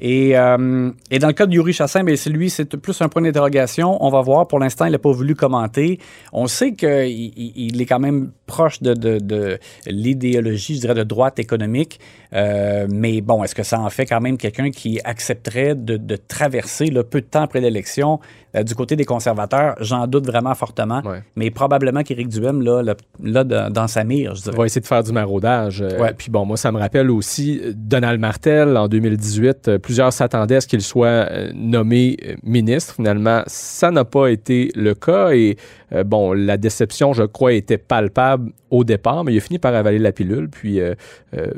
Et, 0.00 0.36
euh, 0.36 0.90
et, 1.10 1.18
dans 1.18 1.28
le 1.28 1.32
cas 1.32 1.46
de 1.46 1.54
Yuri 1.54 1.72
Chassin, 1.72 2.04
c'est 2.16 2.30
lui, 2.30 2.50
c'est 2.50 2.76
plus 2.76 3.00
un 3.00 3.08
point 3.08 3.22
d'interrogation. 3.22 4.02
On 4.04 4.10
va 4.10 4.20
voir. 4.20 4.48
Pour 4.48 4.58
l'instant, 4.58 4.86
il 4.86 4.92
n'a 4.92 4.98
pas 4.98 5.12
voulu 5.12 5.34
commenter. 5.34 5.98
On 6.32 6.46
sait 6.46 6.74
qu'il 6.74 7.32
il 7.36 7.80
est 7.80 7.86
quand 7.86 8.00
même 8.00 8.30
proche 8.46 8.82
de, 8.82 8.94
de, 8.94 9.18
de 9.18 9.58
l'idéologie, 9.86 10.76
je 10.76 10.80
dirais, 10.80 10.94
de 10.94 11.02
droite 11.02 11.38
économique. 11.38 12.00
Euh, 12.32 12.86
mais 12.90 13.20
bon, 13.20 13.42
est-ce 13.44 13.54
que 13.54 13.62
ça 13.62 13.80
en 13.80 13.90
fait 13.90 14.06
quand 14.06 14.20
même 14.20 14.36
quelqu'un 14.36 14.70
qui 14.70 15.00
accepterait 15.04 15.74
de, 15.74 15.96
de 15.96 16.16
traverser 16.16 16.86
le 16.86 17.02
peu 17.02 17.20
de 17.20 17.26
temps 17.26 17.42
après 17.42 17.60
l'élection 17.60 18.20
euh, 18.54 18.62
du 18.62 18.74
côté 18.74 18.96
des 18.96 19.04
conservateurs? 19.04 19.76
J'en 19.80 20.06
doute 20.06 20.26
vraiment 20.26 20.54
fortement. 20.54 21.02
Mais 21.34 21.50
probablement 21.50 22.02
qu'Éric 22.02 22.28
Duhem, 22.28 22.62
là, 22.62 22.82
là, 23.22 23.44
dans 23.44 23.86
sa 23.86 24.04
mire, 24.04 24.34
je 24.34 24.42
dirais. 24.42 24.56
Va 24.56 24.66
essayer 24.66 24.80
de 24.80 24.86
faire 24.86 25.02
du 25.02 25.12
maraudage. 25.12 25.82
Euh, 25.82 26.12
puis 26.16 26.30
bon, 26.30 26.44
moi, 26.44 26.56
ça 26.56 26.72
me 26.72 26.78
rappelle 26.78 27.10
aussi 27.10 27.60
Donald 27.74 28.20
Martel 28.20 28.76
en 28.76 28.88
2018. 28.88 29.78
plusieurs 29.78 30.12
s'attendaient 30.12 30.56
à 30.56 30.60
ce 30.60 30.66
qu'il 30.66 30.82
soit 30.82 31.28
nommé 31.54 32.16
ministre. 32.42 32.94
Finalement, 32.94 33.42
ça 33.46 33.90
n'a 33.90 34.04
pas 34.04 34.28
été 34.28 34.70
le 34.74 34.94
cas. 34.94 35.30
Et 35.30 35.56
bon, 36.04 36.32
la 36.32 36.56
déception, 36.56 37.12
je 37.12 37.22
crois, 37.22 37.52
était 37.52 37.78
palpable 37.78 38.35
au 38.70 38.84
départ, 38.84 39.24
mais 39.24 39.32
il 39.32 39.38
a 39.38 39.40
fini 39.40 39.58
par 39.58 39.74
avaler 39.74 39.98
la 39.98 40.12
pilule, 40.12 40.48
puis 40.48 40.80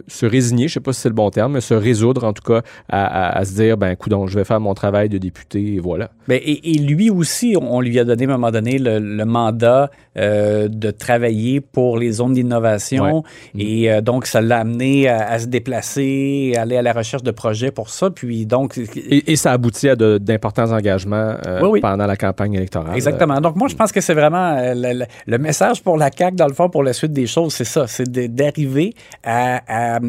se 0.07 0.27
résigner 0.27 0.69
je 0.69 0.75
sais 0.75 0.81
pas 0.81 0.93
si 0.93 1.01
c'est 1.01 1.09
le 1.09 1.15
bon 1.15 1.31
terme, 1.31 1.53
mais 1.53 1.61
se 1.61 1.75
résoudre 1.75 2.25
en 2.25 2.33
tout 2.33 2.43
cas 2.43 2.63
à, 2.89 3.45
se 3.45 3.55
dire, 3.55 3.77
ben, 3.77 3.91
écoute, 3.91 4.13
je 4.27 4.39
vais 4.39 4.45
faire 4.45 4.61
mon 4.61 4.75
travail 4.75 5.09
de 5.09 5.19
député 5.19 5.75
et 5.75 5.81
voilà. 5.81 6.11
Ben, 6.27 6.41
et, 6.45 6.79
lui 6.79 7.11
aussi, 7.11 7.57
on 7.61 7.81
lui 7.81 7.99
a 7.99 8.05
donné 8.05 8.25
à 8.25 8.29
un 8.29 8.33
moment 8.33 8.51
donné 8.51 8.79
le, 8.79 9.25
mandat 9.25 9.91
euh, 10.17 10.69
de 10.69 10.91
travailler 10.91 11.61
pour 11.61 11.99
les 11.99 12.13
zones 12.13 12.33
d'innovation 12.33 13.23
et 13.57 13.91
euh, 13.91 14.01
donc 14.01 14.27
ça 14.27 14.41
l'a 14.41 14.61
amené 14.61 15.09
à, 15.09 15.39
se 15.39 15.47
déplacer, 15.47 16.55
aller 16.57 16.77
à 16.77 16.83
la 16.83 16.93
recherche 16.93 17.23
de 17.23 17.31
projets 17.31 17.71
pour 17.71 17.91
ça. 17.91 18.11
Puis 18.11 18.47
donc 18.47 18.79
et, 18.97 19.37
ça 19.37 19.53
aboutit 19.53 19.89
à 19.89 19.97
d'importants 19.97 20.73
engagements 20.73 21.35
euh, 21.47 21.81
pendant 21.81 22.07
la 22.07 22.17
campagne 22.17 22.55
électorale. 22.55 22.95
Exactement. 22.95 23.41
Donc 23.41 23.57
moi 23.57 23.69
je 23.69 23.77
pense 23.77 23.93
que 23.93 24.01
c'est 24.01 24.15
vraiment 24.15 24.57
le, 24.75 25.39
message 25.39 25.83
pour 25.83 25.97
la 25.97 26.11
CAC 26.11 26.35
dans 26.35 26.47
le 26.47 26.55
fond 26.55 26.68
pour 26.69 26.83
la 26.83 26.93
suite 26.93 27.13
des 27.13 27.27
choses, 27.27 27.55
c'est 27.55 27.65
ça, 27.65 27.87
c'est 27.87 28.11
d'arriver 28.11 28.95
à, 29.23 30.01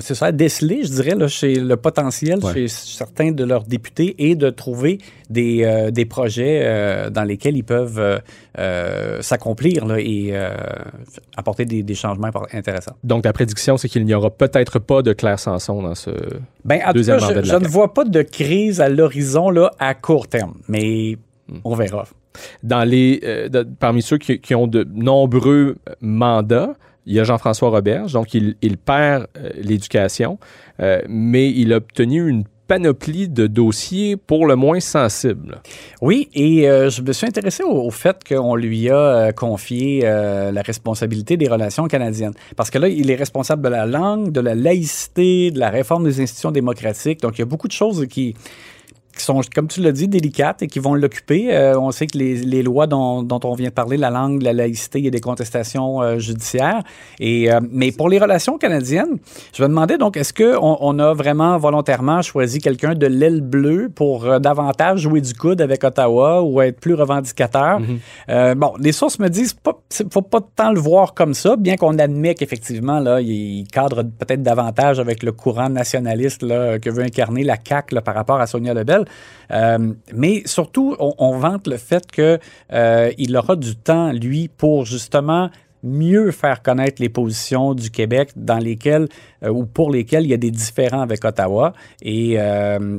c'est 0.00 0.14
ça, 0.14 0.30
déceler, 0.30 0.84
je 0.84 0.90
dirais, 0.90 1.14
là, 1.14 1.26
chez 1.28 1.54
le 1.54 1.76
potentiel 1.76 2.40
chez 2.52 2.68
certains 2.68 3.32
de 3.32 3.44
leurs 3.44 3.64
députés 3.64 4.14
et 4.18 4.34
de 4.34 4.50
trouver 4.50 4.98
des, 5.28 5.62
euh, 5.64 5.90
des 5.90 6.04
projets 6.04 6.60
euh, 6.62 7.10
dans 7.10 7.24
lesquels 7.24 7.56
ils 7.56 7.64
peuvent 7.64 8.20
euh, 8.58 9.22
s'accomplir 9.22 9.84
et 9.96 10.32
apporter 11.36 11.64
des, 11.64 11.94
changements 11.94 12.30
intéressants. 12.52 12.96
Donc, 13.04 13.24
la 13.24 13.32
prédiction, 13.32 13.76
c'est 13.76 13.88
qu'il 13.88 14.04
n'y 14.04 14.14
aura 14.14 14.30
peut-être 14.30 14.78
pas 14.78 15.02
de 15.02 15.12
Claire 15.12 15.38
Sanson 15.38 15.82
dans 15.82 15.94
ce 15.94 16.10
ben, 16.64 16.80
deuxième 16.94 17.18
cas, 17.18 17.42
je, 17.42 17.42
je 17.42 17.56
ne 17.56 17.66
vois 17.66 17.92
pas 17.92 18.04
de 18.04 18.22
crise 18.22 18.80
à 18.80 18.88
l'horizon 18.88 19.50
à 19.78 19.94
court 19.94 20.28
terme, 20.28 20.54
mais 20.68 21.16
hmm. 21.48 21.58
on 21.64 21.74
verra. 21.74 22.04
Les, 22.62 23.48
parmi 23.78 24.02
ceux 24.02 24.18
qui, 24.18 24.54
ont 24.54 24.66
de 24.66 24.86
nombreux 24.92 25.76
mandats, 26.00 26.74
il 27.06 27.14
y 27.14 27.20
a 27.20 27.24
Jean-François 27.24 27.70
Roberge, 27.70 28.12
donc 28.12 28.34
il, 28.34 28.54
perd 28.76 29.26
euh, 29.36 29.50
l'éducation, 29.56 30.38
euh, 30.80 31.00
mais 31.08 31.50
il 31.50 31.72
a 31.72 31.76
obtenu 31.76 32.28
une 32.28 32.44
panoplie 32.68 33.28
de 33.28 33.48
dossiers 33.48 34.16
pour 34.16 34.46
le 34.46 34.54
moins 34.54 34.78
sensibles. 34.78 35.60
Oui, 36.02 36.28
et 36.34 36.70
euh, 36.70 36.88
je 36.88 37.02
me 37.02 37.12
suis 37.12 37.26
intéressé 37.26 37.64
au, 37.64 37.90
fait 37.90 38.22
qu'on 38.22 38.54
lui 38.54 38.88
a 38.90 39.32
confié 39.32 40.02
la 40.02 40.62
responsabilité 40.62 41.36
des 41.36 41.48
relations 41.48 41.88
canadiennes. 41.88 42.34
Parce 42.54 42.70
que 42.70 42.78
là, 42.78 42.86
il 42.86 43.10
est 43.10 43.16
responsable 43.16 43.62
de 43.62 43.70
la 43.70 43.86
langue, 43.86 44.30
de 44.30 44.40
la 44.40 44.54
laïcité, 44.54 45.50
de 45.50 45.58
la 45.58 45.70
réforme 45.70 46.04
des 46.04 46.20
institutions 46.20 46.52
démocratiques. 46.52 47.20
Donc, 47.22 47.38
il 47.38 47.40
y 47.40 47.42
a 47.42 47.46
beaucoup 47.46 47.66
de 47.66 47.72
choses 47.72 48.06
qui, 48.08 48.36
qui 49.16 49.24
sont, 49.24 49.40
comme 49.54 49.68
tu 49.68 49.80
l'as 49.80 49.92
dit, 49.92 50.08
délicates 50.08 50.62
et 50.62 50.66
qui 50.66 50.78
vont 50.78 50.94
l'occuper. 50.94 51.54
Euh, 51.54 51.78
on 51.78 51.90
sait 51.90 52.06
que 52.06 52.16
les, 52.18 52.62
lois 52.62 52.86
dont, 52.86 53.26
on 53.28 53.54
vient 53.54 53.68
de 53.68 53.74
parler, 53.74 53.96
la 53.96 54.10
langue, 54.10 54.42
la 54.42 54.52
laïcité, 54.52 54.98
il 54.98 55.04
y 55.04 55.08
a 55.08 55.10
des 55.10 55.20
contestations 55.20 56.02
euh, 56.02 56.18
judiciaires. 56.18 56.82
Et, 57.18 57.52
euh, 57.52 57.60
mais 57.70 57.92
pour 57.92 58.08
les 58.08 58.18
relations 58.18 58.58
canadiennes, 58.58 59.18
je 59.54 59.62
me 59.62 59.68
demandais 59.68 59.98
donc, 59.98 60.16
est-ce 60.16 60.32
qu'on 60.32 60.76
on 60.80 60.98
a 60.98 61.12
vraiment 61.14 61.58
volontairement 61.58 62.22
choisi 62.22 62.58
quelqu'un 62.60 62.94
de 62.94 63.06
l'aile 63.06 63.40
bleue 63.40 63.90
pour 63.94 64.40
davantage 64.40 65.00
jouer 65.00 65.20
du 65.20 65.34
coude 65.34 65.60
avec 65.60 65.84
Ottawa 65.84 66.42
ou 66.42 66.60
être 66.60 66.80
plus 66.80 66.94
revendicateur? 66.94 67.80
Mm-hmm. 67.80 68.54
bon, 68.54 68.72
les 68.78 68.92
sources 68.92 69.18
me 69.18 69.28
disent, 69.28 69.56
il 70.00 70.06
ne 70.06 70.10
faut 70.10 70.22
pas 70.22 70.40
tant 70.54 70.72
le 70.72 70.80
voir 70.80 71.14
comme 71.14 71.34
ça, 71.34 71.56
bien 71.56 71.76
qu'on 71.76 71.98
admet 71.98 72.34
qu'effectivement, 72.34 73.00
là, 73.00 73.20
il 73.20 73.66
cadre 73.72 74.02
peut-être 74.02 74.42
davantage 74.42 75.00
avec 75.00 75.22
le 75.22 75.32
courant 75.32 75.68
nationaliste 75.68 76.42
là, 76.42 76.78
que 76.78 76.90
veut 76.90 77.02
incarner 77.02 77.44
la 77.44 77.56
CAQ 77.56 78.00
par 78.00 78.14
rapport 78.14 78.40
à 78.40 78.46
Sonia 78.46 78.74
Lebel. 78.74 79.04
Euh, 79.50 79.92
mais 80.14 80.42
surtout, 80.46 80.96
on, 80.98 81.38
vante 81.38 81.66
le 81.66 81.76
fait 81.76 82.10
qu'il 82.10 82.38
euh, 82.72 83.12
aura 83.34 83.56
du 83.56 83.76
temps, 83.76 84.12
lui, 84.12 84.48
pour 84.48 84.84
justement 84.84 85.50
mieux 85.82 86.30
faire 86.30 86.62
connaître 86.62 87.00
les 87.00 87.08
positions 87.08 87.74
du 87.74 87.90
Québec 87.90 88.30
dans 88.36 88.58
lesquelles 88.58 89.08
ou 89.48 89.64
pour 89.64 89.90
lesquelles 89.90 90.24
il 90.24 90.30
y 90.30 90.34
a 90.34 90.38
des 90.38 90.50
différends 90.50 91.00
avec 91.00 91.24
Ottawa 91.24 91.72
et 92.02 92.34
euh, 92.38 92.98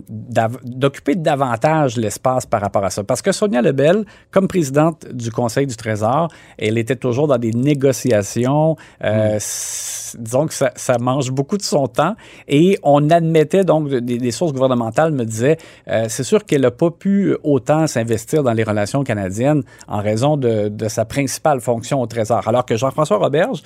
d'occuper 0.63 1.15
davantage 1.15 1.97
l'espace 1.97 2.45
par 2.45 2.61
rapport 2.61 2.83
à 2.83 2.89
ça. 2.89 3.03
Parce 3.03 3.21
que 3.21 3.31
Sonia 3.31 3.61
Lebel, 3.61 4.05
comme 4.31 4.47
présidente 4.47 5.05
du 5.11 5.31
Conseil 5.31 5.67
du 5.67 5.75
Trésor, 5.75 6.29
elle 6.57 6.77
était 6.77 6.95
toujours 6.95 7.27
dans 7.27 7.37
des 7.37 7.51
négociations. 7.51 8.75
Euh, 9.03 9.35
mm. 9.35 9.39
Disons 10.19 10.47
que 10.47 10.53
ça, 10.53 10.71
ça, 10.75 10.97
mange 10.99 11.31
beaucoup 11.31 11.57
de 11.57 11.61
son 11.61 11.87
temps 11.87 12.15
et 12.49 12.77
on 12.83 13.09
admettait 13.09 13.63
donc 13.63 13.87
des, 13.87 14.31
sources 14.31 14.51
gouvernementales 14.51 15.13
me 15.13 15.23
disaient 15.23 15.57
c'est 15.87 16.23
sûr 16.23 16.43
qu'elle 16.43 16.61
n'a 16.61 16.71
pas 16.71 16.91
pu 16.91 17.37
autant 17.43 17.87
s'investir 17.87 18.43
dans 18.43 18.51
les 18.51 18.63
relations 18.63 19.05
canadiennes 19.05 19.63
en 19.87 20.01
raison 20.01 20.35
de, 20.35 20.67
de, 20.67 20.87
sa 20.89 21.05
principale 21.05 21.61
fonction 21.61 22.01
au 22.01 22.07
Trésor. 22.07 22.45
Alors 22.45 22.65
que 22.65 22.75
Jean-François 22.75 23.17
Roberge 23.19 23.63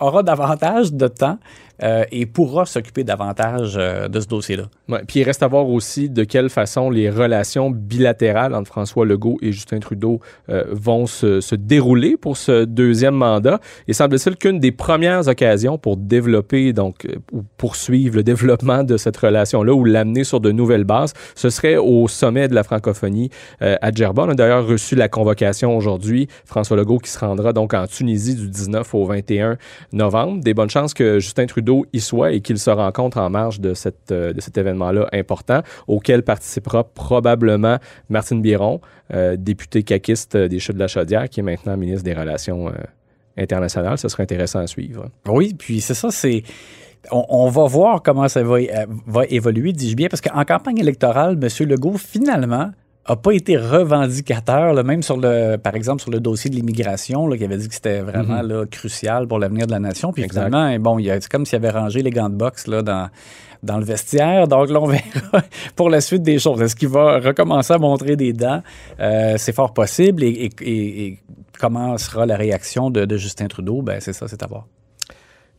aura 0.00 0.22
davantage 0.22 0.92
de 0.92 1.08
temps 1.08 1.38
euh, 1.82 2.04
et 2.12 2.26
pourra 2.26 2.66
s'occuper 2.66 3.04
davantage 3.04 3.74
euh, 3.76 4.08
de 4.08 4.20
ce 4.20 4.26
dossier-là. 4.26 4.64
Ouais, 4.88 5.02
puis 5.06 5.20
il 5.20 5.22
reste 5.22 5.42
à 5.42 5.48
voir 5.48 5.68
aussi 5.68 6.10
de 6.10 6.24
quelle 6.24 6.50
façon 6.50 6.90
les 6.90 7.08
relations 7.08 7.70
bilatérales 7.70 8.54
entre 8.54 8.68
François 8.68 9.06
Legault 9.06 9.38
et 9.40 9.52
Justin 9.52 9.78
Trudeau 9.78 10.20
euh, 10.48 10.64
vont 10.70 11.06
se, 11.06 11.40
se, 11.40 11.54
dérouler 11.54 12.16
pour 12.16 12.36
ce 12.36 12.64
deuxième 12.64 13.14
mandat. 13.14 13.60
Il 13.86 13.94
semble-t-il 13.94 14.36
qu'une 14.36 14.58
des 14.58 14.72
premières 14.72 15.28
occasions 15.28 15.78
pour 15.78 15.96
développer, 15.96 16.72
donc, 16.72 17.06
ou 17.32 17.42
poursuivre 17.56 18.16
le 18.16 18.22
développement 18.22 18.84
de 18.84 18.96
cette 18.96 19.16
relation-là 19.16 19.72
ou 19.72 19.84
l'amener 19.84 20.24
sur 20.24 20.40
de 20.40 20.52
nouvelles 20.52 20.84
bases, 20.84 21.12
ce 21.34 21.50
serait 21.50 21.76
au 21.76 22.08
sommet 22.08 22.48
de 22.48 22.54
la 22.54 22.62
francophonie 22.62 23.30
à 23.60 23.90
Djerba. 23.90 24.24
On 24.24 24.30
a 24.30 24.34
d'ailleurs 24.34 24.66
reçu 24.66 24.94
la 24.94 25.08
convocation 25.08 25.76
aujourd'hui. 25.76 26.28
François 26.44 26.76
Legault 26.76 26.98
qui 26.98 27.10
se 27.10 27.18
rendra 27.18 27.52
donc 27.52 27.74
en 27.74 27.86
Tunisie 27.86 28.34
du 28.34 28.48
19 28.48 28.94
au 28.94 29.04
21 29.04 29.56
novembre. 29.92 30.42
Des 30.42 30.54
bonnes 30.54 30.70
chances 30.70 30.94
que 30.94 31.18
Justin 31.18 31.46
Y 31.92 32.00
soit 32.00 32.32
et 32.32 32.40
qu'il 32.40 32.58
se 32.58 32.70
rencontre 32.70 33.18
en 33.18 33.30
marge 33.30 33.60
de, 33.60 33.74
cette, 33.74 34.12
euh, 34.12 34.32
de 34.32 34.40
cet 34.40 34.58
événement-là 34.58 35.08
important, 35.12 35.62
auquel 35.86 36.22
participera 36.22 36.84
probablement 36.84 37.78
Martine 38.08 38.42
Biron, 38.42 38.80
euh, 39.12 39.36
députée 39.36 39.82
caquiste 39.82 40.36
des 40.36 40.58
Chutes 40.58 40.76
de 40.76 40.80
la 40.80 40.88
Chaudière, 40.88 41.28
qui 41.28 41.40
est 41.40 41.42
maintenant 41.42 41.76
ministre 41.76 42.04
des 42.04 42.14
Relations 42.14 42.72
international. 43.36 43.98
Ce 43.98 44.08
serait 44.08 44.24
intéressant 44.24 44.60
à 44.60 44.66
suivre. 44.66 45.08
Oui, 45.26 45.54
puis 45.58 45.80
c'est 45.80 45.94
ça, 45.94 46.10
c'est. 46.10 46.42
On, 47.10 47.48
va 47.48 47.64
voir 47.64 48.02
comment 48.02 48.28
ça 48.28 48.42
va, 48.42 48.58
va 49.06 49.24
évoluer, 49.30 49.72
dis-je 49.72 49.96
bien, 49.96 50.08
parce 50.08 50.20
qu'en 50.20 50.44
campagne 50.44 50.78
électorale, 50.78 51.38
M. 51.42 51.66
Legault, 51.66 51.96
finalement, 51.96 52.72
n'a 53.08 53.16
pas 53.16 53.32
été 53.32 53.56
revendicateur, 53.56 54.84
même 54.84 55.02
sur 55.02 55.16
le, 55.16 55.56
par 55.56 55.74
exemple, 55.74 56.02
sur 56.02 56.10
le 56.10 56.20
dossier 56.20 56.50
de 56.50 56.54
l'immigration, 56.54 57.28
qui 57.30 57.44
avait 57.44 57.56
dit 57.56 57.68
que 57.68 57.74
c'était 57.74 58.00
vraiment 58.00 58.42
mhm. 58.42 58.66
crucial 58.66 59.26
pour 59.26 59.38
l'avenir 59.38 59.66
de 59.66 59.72
la 59.72 59.80
nation. 59.80 60.12
Puis 60.12 60.24
finalement, 60.28 60.78
bon, 60.78 60.98
c'est 61.02 61.28
comme 61.28 61.46
s'il 61.46 61.56
avait 61.56 61.70
rangé 61.70 62.02
les 62.02 62.10
gants 62.10 62.28
de 62.28 62.36
boxe 62.36 62.66
là, 62.66 62.82
dans, 62.82 63.08
dans 63.62 63.78
le 63.78 63.84
vestiaire. 63.84 64.48
Donc 64.48 64.70
là, 64.70 64.80
on 64.80 64.86
verra 64.86 65.42
pour 65.76 65.90
la 65.90 66.00
suite 66.00 66.22
des 66.22 66.38
choses. 66.38 66.60
Est-ce 66.62 66.76
qu'il 66.76 66.88
va 66.88 67.18
recommencer 67.18 67.72
à 67.72 67.78
montrer 67.78 68.16
des 68.16 68.32
dents? 68.32 68.62
Euh, 69.00 69.34
c'est 69.38 69.52
fort 69.54 69.72
possible. 69.72 70.22
Et, 70.24 71.18
comment 71.58 71.98
sera 71.98 72.24
la 72.26 72.36
réaction 72.36 72.90
de, 72.90 73.16
Justin 73.16 73.48
Trudeau? 73.48 73.82
Ben, 73.82 74.00
c'est 74.00 74.12
ça, 74.12 74.28
c'est 74.28 74.42
à 74.42 74.46
voir. 74.46 74.66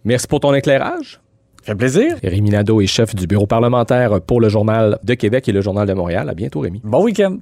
Merci 0.04 0.28
pour 0.28 0.40
ton 0.40 0.54
éclairage. 0.54 1.20
Fait 1.64 1.76
plaisir. 1.76 2.18
Rémi 2.24 2.50
Nadeau 2.50 2.82
est 2.82 2.88
chef 2.88 3.14
du 3.14 3.28
bureau 3.28 3.46
parlementaire 3.46 4.20
pour 4.22 4.42
le 4.42 4.50
Journal 4.50 4.98
de 5.04 5.14
Québec 5.14 5.48
et 5.48 5.52
le 5.52 5.62
Journal 5.62 5.88
de 5.88 5.94
Montréal. 5.94 6.28
À 6.30 6.34
bientôt, 6.34 6.62
Rémi. 6.62 6.82
Bon 6.84 7.04
week-end. 7.04 7.38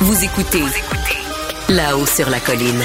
Vous 0.00 0.24
écoutez 0.24 0.62
là-haut 1.68 2.06
sur 2.06 2.28
la 2.30 2.40
colline. 2.40 2.82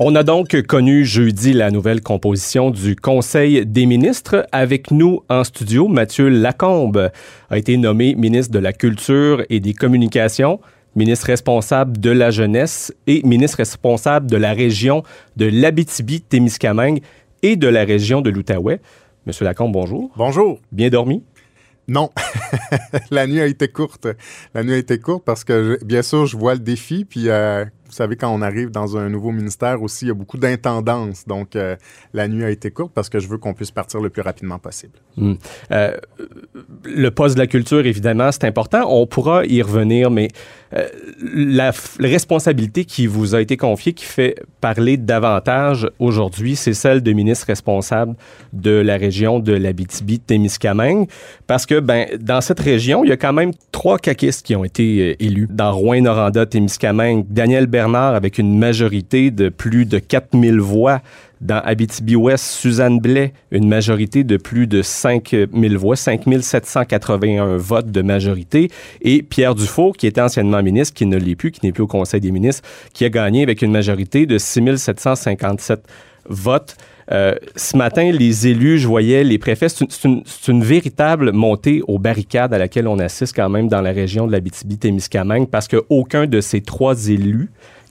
On 0.00 0.14
a 0.14 0.22
donc 0.22 0.60
connu 0.62 1.04
jeudi 1.04 1.52
la 1.52 1.70
nouvelle 1.70 2.00
composition 2.00 2.70
du 2.70 2.94
Conseil 2.96 3.64
des 3.66 3.86
ministres. 3.86 4.46
Avec 4.52 4.90
nous 4.90 5.22
en 5.28 5.42
studio, 5.42 5.88
Mathieu 5.88 6.28
Lacombe 6.28 7.10
a 7.50 7.58
été 7.58 7.76
nommé 7.76 8.14
ministre 8.14 8.52
de 8.52 8.58
la 8.58 8.72
Culture 8.72 9.42
et 9.48 9.60
des 9.60 9.74
Communications 9.74 10.60
ministre 10.96 11.26
responsable 11.26 11.98
de 11.98 12.10
la 12.10 12.30
jeunesse 12.30 12.92
et 13.06 13.22
ministre 13.24 13.58
responsable 13.58 14.28
de 14.28 14.36
la 14.36 14.52
région 14.52 15.02
de 15.36 15.46
l'Abitibi-Témiscamingue 15.46 17.02
et 17.42 17.56
de 17.56 17.68
la 17.68 17.84
région 17.84 18.20
de 18.20 18.30
l'Outaouais. 18.30 18.80
Monsieur 19.26 19.44
Lacombe, 19.44 19.72
bonjour. 19.72 20.10
Bonjour. 20.16 20.60
Bien 20.72 20.88
dormi? 20.88 21.22
Non, 21.88 22.10
la 23.10 23.26
nuit 23.26 23.40
a 23.40 23.46
été 23.46 23.68
courte. 23.68 24.08
La 24.54 24.62
nuit 24.62 24.74
a 24.74 24.76
été 24.76 24.98
courte 24.98 25.24
parce 25.24 25.42
que, 25.42 25.82
bien 25.84 26.02
sûr, 26.02 26.26
je 26.26 26.36
vois 26.36 26.52
le 26.52 26.60
défi, 26.60 27.06
puis 27.06 27.30
euh, 27.30 27.64
vous 27.86 27.94
savez, 27.94 28.16
quand 28.16 28.28
on 28.28 28.42
arrive 28.42 28.70
dans 28.70 28.98
un 28.98 29.08
nouveau 29.08 29.32
ministère 29.32 29.82
aussi, 29.82 30.04
il 30.04 30.08
y 30.08 30.10
a 30.10 30.14
beaucoup 30.14 30.36
d'intendance. 30.36 31.26
Donc, 31.26 31.56
euh, 31.56 31.76
la 32.12 32.28
nuit 32.28 32.44
a 32.44 32.50
été 32.50 32.70
courte 32.70 32.92
parce 32.94 33.08
que 33.08 33.18
je 33.18 33.26
veux 33.26 33.38
qu'on 33.38 33.54
puisse 33.54 33.70
partir 33.70 34.00
le 34.00 34.10
plus 34.10 34.20
rapidement 34.20 34.58
possible. 34.58 34.98
Hmm. 35.16 35.34
Euh, 35.70 35.96
le 36.84 37.10
poste 37.10 37.36
de 37.36 37.40
la 37.40 37.46
culture, 37.46 37.86
évidemment, 37.86 38.30
c'est 38.32 38.44
important. 38.44 38.84
On 38.88 39.06
pourra 39.06 39.46
y 39.46 39.62
revenir, 39.62 40.10
mais 40.10 40.28
euh, 40.74 40.86
la, 41.20 41.72
responsabilité 42.00 42.84
qui 42.84 43.06
vous 43.06 43.34
a 43.34 43.40
été 43.40 43.56
confiée, 43.56 43.92
qui 43.94 44.04
fait 44.04 44.36
parler 44.60 44.96
davantage 44.96 45.88
aujourd'hui, 45.98 46.56
c'est 46.56 46.74
celle 46.74 47.02
de 47.02 47.12
ministre 47.12 47.46
responsable 47.46 48.14
de 48.52 48.70
la 48.70 48.96
région 48.96 49.38
de 49.38 49.52
l'Abitibi-Témiscamingue. 49.52 51.08
Parce 51.46 51.64
que, 51.64 51.80
ben, 51.80 52.06
dans 52.20 52.40
cette 52.40 52.60
région, 52.60 53.04
il 53.04 53.08
y 53.08 53.12
a 53.12 53.16
quand 53.16 53.32
même 53.32 53.52
trois 53.72 53.98
caquistes 53.98 54.44
qui 54.44 54.54
ont 54.56 54.64
été 54.64 55.16
élus. 55.24 55.48
Dans 55.50 55.72
Rouen-Noranda-Témiscamingue, 55.72 57.24
Daniel 57.28 57.66
Bernard 57.66 58.14
avec 58.14 58.38
une 58.38 58.58
majorité 58.58 59.30
de 59.30 59.48
plus 59.48 59.86
de 59.86 59.98
4000 59.98 60.60
voix. 60.60 61.00
Dans 61.40 61.60
Abitibi-Ouest, 61.64 62.44
Suzanne 62.44 62.98
Blais, 62.98 63.32
une 63.50 63.68
majorité 63.68 64.24
de 64.24 64.36
plus 64.36 64.66
de 64.66 64.82
5000 64.82 65.76
voix, 65.76 65.96
5781 65.96 67.56
votes 67.56 67.90
de 67.90 68.02
majorité. 68.02 68.70
Et 69.02 69.22
Pierre 69.22 69.54
Dufault, 69.54 69.92
qui 69.92 70.06
était 70.06 70.20
anciennement 70.20 70.62
ministre, 70.62 70.94
qui 70.94 71.06
ne 71.06 71.16
l'est 71.16 71.36
plus, 71.36 71.52
qui 71.52 71.64
n'est 71.64 71.72
plus 71.72 71.82
au 71.82 71.86
Conseil 71.86 72.20
des 72.20 72.32
ministres, 72.32 72.68
qui 72.92 73.04
a 73.04 73.10
gagné 73.10 73.42
avec 73.42 73.62
une 73.62 73.72
majorité 73.72 74.26
de 74.26 74.38
6757 74.38 75.86
votes. 76.28 76.76
Euh, 77.10 77.34
ce 77.56 77.76
matin, 77.76 78.10
les 78.12 78.48
élus, 78.48 78.78
je 78.78 78.86
voyais 78.86 79.24
les 79.24 79.38
préfets, 79.38 79.68
c'est 79.70 80.04
une, 80.04 80.22
une, 80.46 80.62
véritable 80.62 81.32
montée 81.32 81.80
aux 81.88 81.98
barricades 81.98 82.52
à 82.52 82.58
laquelle 82.58 82.86
on 82.86 82.98
assiste 82.98 83.34
quand 83.34 83.48
même 83.48 83.68
dans 83.68 83.80
la 83.80 83.92
région 83.92 84.26
de 84.26 84.32
l'Abitibi-Témiscamingue 84.32 85.48
parce 85.48 85.68
qu'aucun 85.68 86.26
de 86.26 86.40
ces 86.42 86.60
trois 86.60 87.08
élus 87.08 87.48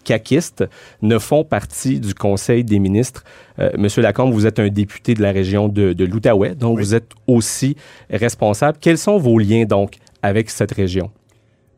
caquistes 0.08 0.64
ne 1.02 1.20
font 1.20 1.44
partie 1.44 2.00
du 2.00 2.14
Conseil 2.14 2.64
des 2.64 2.80
ministres. 2.80 3.26
Euh, 3.60 3.70
Monsieur 3.78 4.02
Lacombe, 4.02 4.34
vous 4.34 4.46
êtes 4.48 4.58
un 4.58 4.70
député 4.70 5.14
de 5.14 5.22
la 5.22 5.34
région 5.34 5.68
de, 5.68 5.92
de 5.92 6.06
l'Outaouais, 6.06 6.56
donc 6.56 6.80
vous 6.80 6.96
êtes 6.96 7.12
aussi 7.28 7.76
responsable. 8.10 8.78
Quels 8.80 8.98
sont 8.98 9.18
vos 9.18 9.38
liens 9.38 9.66
donc 9.66 9.98
avec 10.22 10.50
cette 10.50 10.72
région? 10.72 11.12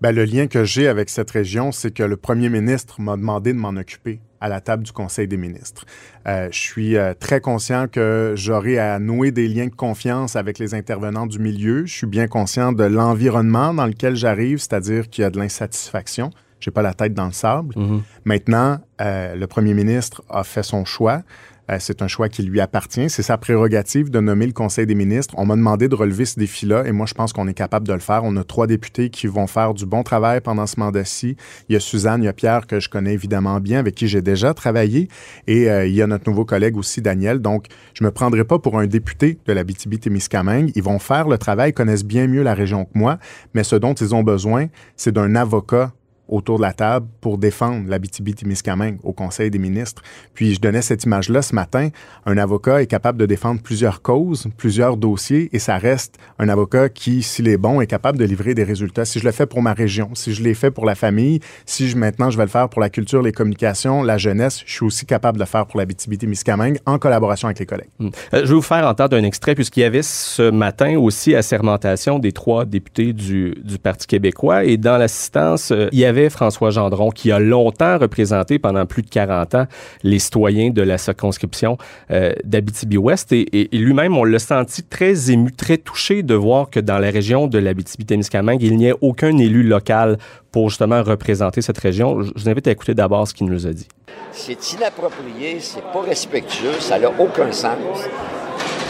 Ben, 0.01 0.13
le 0.13 0.23
lien 0.23 0.47
que 0.47 0.63
j'ai 0.63 0.87
avec 0.87 1.09
cette 1.09 1.31
région, 1.31 1.71
c'est 1.71 1.91
que 1.91 2.03
le 2.03 2.15
premier 2.17 2.49
ministre 2.49 3.01
m'a 3.01 3.17
demandé 3.17 3.51
de 3.51 3.57
m'en 3.57 3.75
occuper 3.75 4.19
à 4.39 4.47
la 4.47 4.61
table 4.61 4.83
du 4.83 4.91
Conseil 4.93 5.27
des 5.27 5.35
ministres. 5.35 5.85
Euh, 6.27 6.47
je 6.51 6.57
suis 6.57 6.95
euh, 6.95 7.13
très 7.19 7.41
conscient 7.41 7.87
que 7.91 8.33
j'aurai 8.37 8.77
à 8.77 8.99
nouer 8.99 9.31
des 9.31 9.47
liens 9.47 9.67
de 9.67 9.75
confiance 9.75 10.35
avec 10.35 10.59
les 10.59 10.73
intervenants 10.73 11.25
du 11.25 11.39
milieu. 11.39 11.85
Je 11.85 11.93
suis 11.93 12.07
bien 12.07 12.27
conscient 12.27 12.71
de 12.71 12.85
l'environnement 12.85 13.73
dans 13.73 13.87
lequel 13.87 14.15
j'arrive, 14.15 14.59
c'est-à-dire 14.59 15.09
qu'il 15.09 15.23
y 15.23 15.25
a 15.25 15.31
de 15.31 15.39
l'insatisfaction. 15.39 16.29
Je 16.59 16.69
n'ai 16.69 16.73
pas 16.73 16.81
la 16.81 16.93
tête 16.93 17.13
dans 17.13 17.25
le 17.25 17.31
sable. 17.31 17.73
Mm-hmm. 17.75 18.01
Maintenant, 18.25 18.79
euh, 19.01 19.35
le 19.35 19.47
premier 19.47 19.73
ministre 19.73 20.23
a 20.29 20.43
fait 20.43 20.63
son 20.63 20.85
choix. 20.85 21.23
Euh, 21.69 21.77
c'est 21.79 22.01
un 22.01 22.07
choix 22.07 22.29
qui 22.29 22.43
lui 22.43 22.59
appartient. 22.59 23.09
C'est 23.09 23.21
sa 23.21 23.37
prérogative 23.37 24.09
de 24.09 24.19
nommer 24.19 24.47
le 24.47 24.53
Conseil 24.53 24.85
des 24.85 24.95
ministres. 24.95 25.35
On 25.37 25.45
m'a 25.45 25.55
demandé 25.55 25.87
de 25.87 25.95
relever 25.95 26.25
ce 26.25 26.39
défi-là 26.39 26.85
et 26.85 26.91
moi, 26.91 27.05
je 27.05 27.13
pense 27.13 27.33
qu'on 27.33 27.47
est 27.47 27.53
capable 27.53 27.87
de 27.87 27.93
le 27.93 27.99
faire. 27.99 28.23
On 28.23 28.35
a 28.37 28.43
trois 28.43 28.67
députés 28.67 29.09
qui 29.09 29.27
vont 29.27 29.47
faire 29.47 29.73
du 29.73 29.85
bon 29.85 30.03
travail 30.03 30.41
pendant 30.41 30.65
ce 30.65 30.79
mandat-ci. 30.79 31.35
Il 31.67 31.73
y 31.73 31.75
a 31.75 31.79
Suzanne, 31.79 32.23
il 32.23 32.25
y 32.25 32.29
a 32.29 32.33
Pierre 32.33 32.65
que 32.65 32.79
je 32.79 32.89
connais 32.89 33.13
évidemment 33.13 33.59
bien, 33.59 33.79
avec 33.79 33.95
qui 33.95 34.07
j'ai 34.07 34.21
déjà 34.21 34.53
travaillé 34.53 35.09
et 35.47 35.69
euh, 35.69 35.85
il 35.85 35.93
y 35.93 36.01
a 36.01 36.07
notre 36.07 36.29
nouveau 36.29 36.45
collègue 36.45 36.77
aussi, 36.77 37.01
Daniel. 37.01 37.39
Donc, 37.39 37.67
je 37.93 38.03
me 38.03 38.11
prendrai 38.11 38.43
pas 38.43 38.59
pour 38.59 38.79
un 38.79 38.87
député 38.87 39.37
de 39.45 39.53
la 39.53 39.63
BTB-Témiscamingue. 39.63 40.71
Ils 40.75 40.83
vont 40.83 40.99
faire 40.99 41.27
le 41.27 41.37
travail, 41.37 41.73
connaissent 41.73 42.05
bien 42.05 42.27
mieux 42.27 42.43
la 42.43 42.53
région 42.53 42.85
que 42.85 42.91
moi, 42.95 43.19
mais 43.53 43.63
ce 43.63 43.75
dont 43.75 43.93
ils 43.93 44.15
ont 44.15 44.23
besoin, 44.23 44.67
c'est 44.95 45.11
d'un 45.11 45.35
avocat 45.35 45.91
autour 46.29 46.57
de 46.57 46.63
la 46.63 46.73
table 46.73 47.07
pour 47.21 47.37
défendre 47.37 47.89
l'Abitibi-Témiscamingue 47.89 48.99
au 49.03 49.13
Conseil 49.13 49.49
des 49.49 49.59
ministres. 49.59 50.01
Puis 50.33 50.53
je 50.53 50.61
donnais 50.61 50.81
cette 50.81 51.03
image-là 51.03 51.41
ce 51.41 51.53
matin. 51.55 51.89
Un 52.25 52.37
avocat 52.37 52.81
est 52.81 52.87
capable 52.87 53.17
de 53.17 53.25
défendre 53.25 53.61
plusieurs 53.61 54.01
causes, 54.01 54.47
plusieurs 54.57 54.97
dossiers, 54.97 55.49
et 55.53 55.59
ça 55.59 55.77
reste 55.77 56.17
un 56.37 56.49
avocat 56.49 56.89
qui, 56.89 57.23
s'il 57.23 57.47
est 57.47 57.57
bon, 57.57 57.81
est 57.81 57.87
capable 57.87 58.17
de 58.17 58.25
livrer 58.25 58.53
des 58.53 58.63
résultats. 58.63 59.05
Si 59.05 59.19
je 59.19 59.25
le 59.25 59.31
fais 59.31 59.45
pour 59.45 59.61
ma 59.61 59.73
région, 59.73 60.11
si 60.13 60.33
je 60.33 60.43
l'ai 60.43 60.53
fait 60.53 60.71
pour 60.71 60.85
la 60.85 60.95
famille, 60.95 61.39
si 61.65 61.89
je, 61.89 61.97
maintenant 61.97 62.29
je 62.29 62.37
vais 62.37 62.43
le 62.43 62.49
faire 62.49 62.69
pour 62.69 62.81
la 62.81 62.89
culture, 62.89 63.21
les 63.21 63.31
communications, 63.31 64.03
la 64.03 64.17
jeunesse, 64.17 64.61
je 64.65 64.71
suis 64.71 64.85
aussi 64.85 65.05
capable 65.05 65.37
de 65.37 65.43
le 65.43 65.47
faire 65.47 65.65
pour 65.65 65.79
l'Abitibi-Témiscamingue 65.79 66.79
en 66.85 66.99
collaboration 66.99 67.47
avec 67.47 67.59
les 67.59 67.65
collègues. 67.65 67.89
Hmm. 67.99 68.09
Euh, 68.33 68.41
je 68.43 68.47
vais 68.47 68.53
vous 68.53 68.61
faire 68.61 68.85
entendre 68.87 69.17
un 69.17 69.23
extrait 69.23 69.55
puisqu'il 69.55 69.81
y 69.81 69.83
avait 69.83 70.03
ce 70.03 70.49
matin 70.49 70.97
aussi 70.97 71.35
assermentation 71.35 72.19
des 72.19 72.31
trois 72.31 72.65
députés 72.65 73.13
du, 73.13 73.55
du 73.63 73.77
Parti 73.79 74.07
québécois 74.07 74.63
et 74.65 74.77
dans 74.77 74.97
l'assistance, 74.97 75.71
euh, 75.71 75.87
il 75.91 75.99
y 75.99 76.05
avait 76.05 76.18
François 76.27 76.71
Gendron, 76.71 77.11
qui 77.11 77.31
a 77.31 77.39
longtemps 77.39 77.97
représenté 77.97 78.59
pendant 78.59 78.85
plus 78.85 79.03
de 79.03 79.09
40 79.09 79.55
ans 79.55 79.65
les 80.03 80.19
citoyens 80.19 80.71
de 80.71 80.81
la 80.81 80.97
circonscription 80.97 81.77
euh, 82.11 82.33
d'Abitibi-Ouest. 82.43 83.31
Et, 83.31 83.69
lui-même, 83.71 84.17
on 84.17 84.25
l'a 84.25 84.39
senti 84.39 84.83
très 84.83 85.31
ému, 85.31 85.51
très 85.53 85.77
touché 85.77 86.23
de 86.23 86.33
voir 86.33 86.69
que 86.69 86.79
dans 86.79 86.99
la 86.99 87.09
région 87.11 87.47
de 87.47 87.59
l'Abitibi-Témiscamingue, 87.59 88.61
il 88.61 88.75
n'y 88.75 88.89
a 88.89 88.95
aucun 88.99 89.37
élu 89.37 89.63
local 89.63 90.17
pour 90.51 90.69
justement 90.69 91.03
représenter 91.03 91.61
cette 91.61 91.77
région. 91.77 92.21
Je 92.21 92.31
vous 92.35 92.49
invite 92.49 92.67
à 92.67 92.71
écouter 92.71 92.93
d'abord 92.93 93.27
ce 93.27 93.33
qu'il 93.33 93.47
nous 93.47 93.67
a 93.67 93.71
dit. 93.71 93.87
C'est 94.31 94.73
inapproprié, 94.73 95.57
c'est 95.59 95.83
pas 95.93 96.01
respectueux, 96.01 96.79
ça 96.79 96.99
n'a 96.99 97.09
aucun 97.19 97.51
sens 97.51 98.03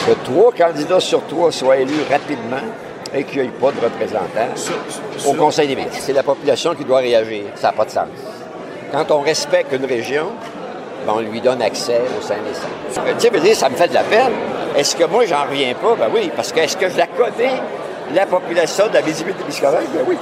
que 0.05 0.13
trois 0.23 0.51
candidats 0.51 0.99
sur 0.99 1.25
trois 1.27 1.51
soient 1.51 1.77
élus 1.77 2.01
rapidement 2.09 2.63
et 3.13 3.23
qu'il 3.23 3.41
n'y 3.41 3.47
ait 3.47 3.51
pas 3.51 3.71
de 3.71 3.79
représentants 3.79 4.53
au 5.27 5.33
Conseil 5.33 5.67
des 5.67 5.75
ministres. 5.75 5.99
C'est 6.01 6.13
la 6.13 6.23
population 6.23 6.75
qui 6.75 6.83
doit 6.83 6.99
réagir. 6.99 7.43
Ça 7.55 7.67
n'a 7.67 7.73
pas 7.73 7.85
de 7.85 7.91
sens. 7.91 8.07
Quand 8.91 9.11
on 9.11 9.21
respecte 9.21 9.71
une 9.73 9.85
région, 9.85 10.27
ben, 11.05 11.13
on 11.15 11.19
lui 11.19 11.41
donne 11.41 11.61
accès 11.61 12.01
au 12.17 12.21
sein 12.21 12.35
des 12.35 12.53
centres. 12.53 13.17
Tu 13.19 13.47
sais, 13.47 13.53
ça 13.53 13.69
me 13.69 13.75
fait 13.75 13.87
de 13.87 13.93
la 13.93 14.03
peine. 14.03 14.33
Est-ce 14.75 14.95
que 14.95 15.05
moi, 15.05 15.25
j'en 15.25 15.43
reviens 15.43 15.73
pas? 15.73 15.95
Ben 15.95 16.07
oui, 16.13 16.31
parce 16.35 16.51
que 16.51 16.59
est-ce 16.59 16.77
que 16.77 16.89
je 16.89 16.97
la 16.97 17.07
connais, 17.07 17.53
la 18.13 18.25
population 18.25 18.87
de 18.87 18.93
la 18.93 19.01
visibilité 19.01 19.43
épiscopale? 19.43 19.85
Ben 19.93 20.03
oui. 20.07 20.17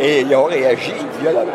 Et 0.00 0.20
ils 0.20 0.34
ont 0.34 0.44
réagi 0.44 0.94
violemment. 1.20 1.52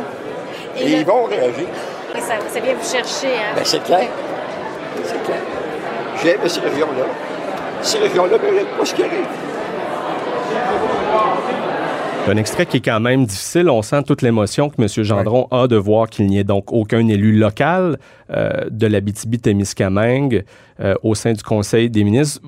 Et, 0.78 0.92
ils 0.92 1.06
vont 1.06 1.26
réagir. 1.26 1.68
Ça, 2.16 2.36
ça 2.52 2.60
vient 2.60 2.74
vous 2.74 2.90
chercher, 2.90 3.36
hein? 3.36 3.54
Ben, 3.56 3.64
c'est 3.64 3.84
clair. 3.84 4.08
C'est 5.06 5.24
clair. 5.24 5.40
J'aime 6.24 6.48
ces 6.48 6.60
régions-là. 6.62 7.06
Ces 7.82 7.98
régions-là 8.00 8.38
méritent 8.38 8.78
pas 8.78 8.86
ce 8.86 8.94
qui 8.94 9.04
arrive. 9.04 9.26
Un 12.26 12.38
extrait 12.38 12.66
qui 12.66 12.78
est 12.78 12.82
quand 12.82 13.02
même 13.02 13.26
difficile. 13.26 13.70
On 13.70 13.82
sent 13.82 14.04
toute 14.04 14.22
l'émotion 14.22 14.70
que 14.70 14.82
M. 14.82 14.88
Gendron 15.04 15.48
a 15.52 15.68
de 15.68 15.76
voir 15.76 16.10
qu'il 16.10 16.28
n'y 16.28 16.40
ait 16.40 16.46
donc 16.46 16.72
aucun 16.72 17.06
élu 17.08 17.38
local 17.38 18.00
euh, 18.30 18.70
de 18.72 18.88
l'Abitibi-Témiscamingue 18.88 20.46
euh, 20.80 20.96
au 21.04 21.16
sein 21.16 21.34
du 21.34 21.44
Conseil 21.44 21.90
des 21.90 22.06
ministres. 22.06 22.42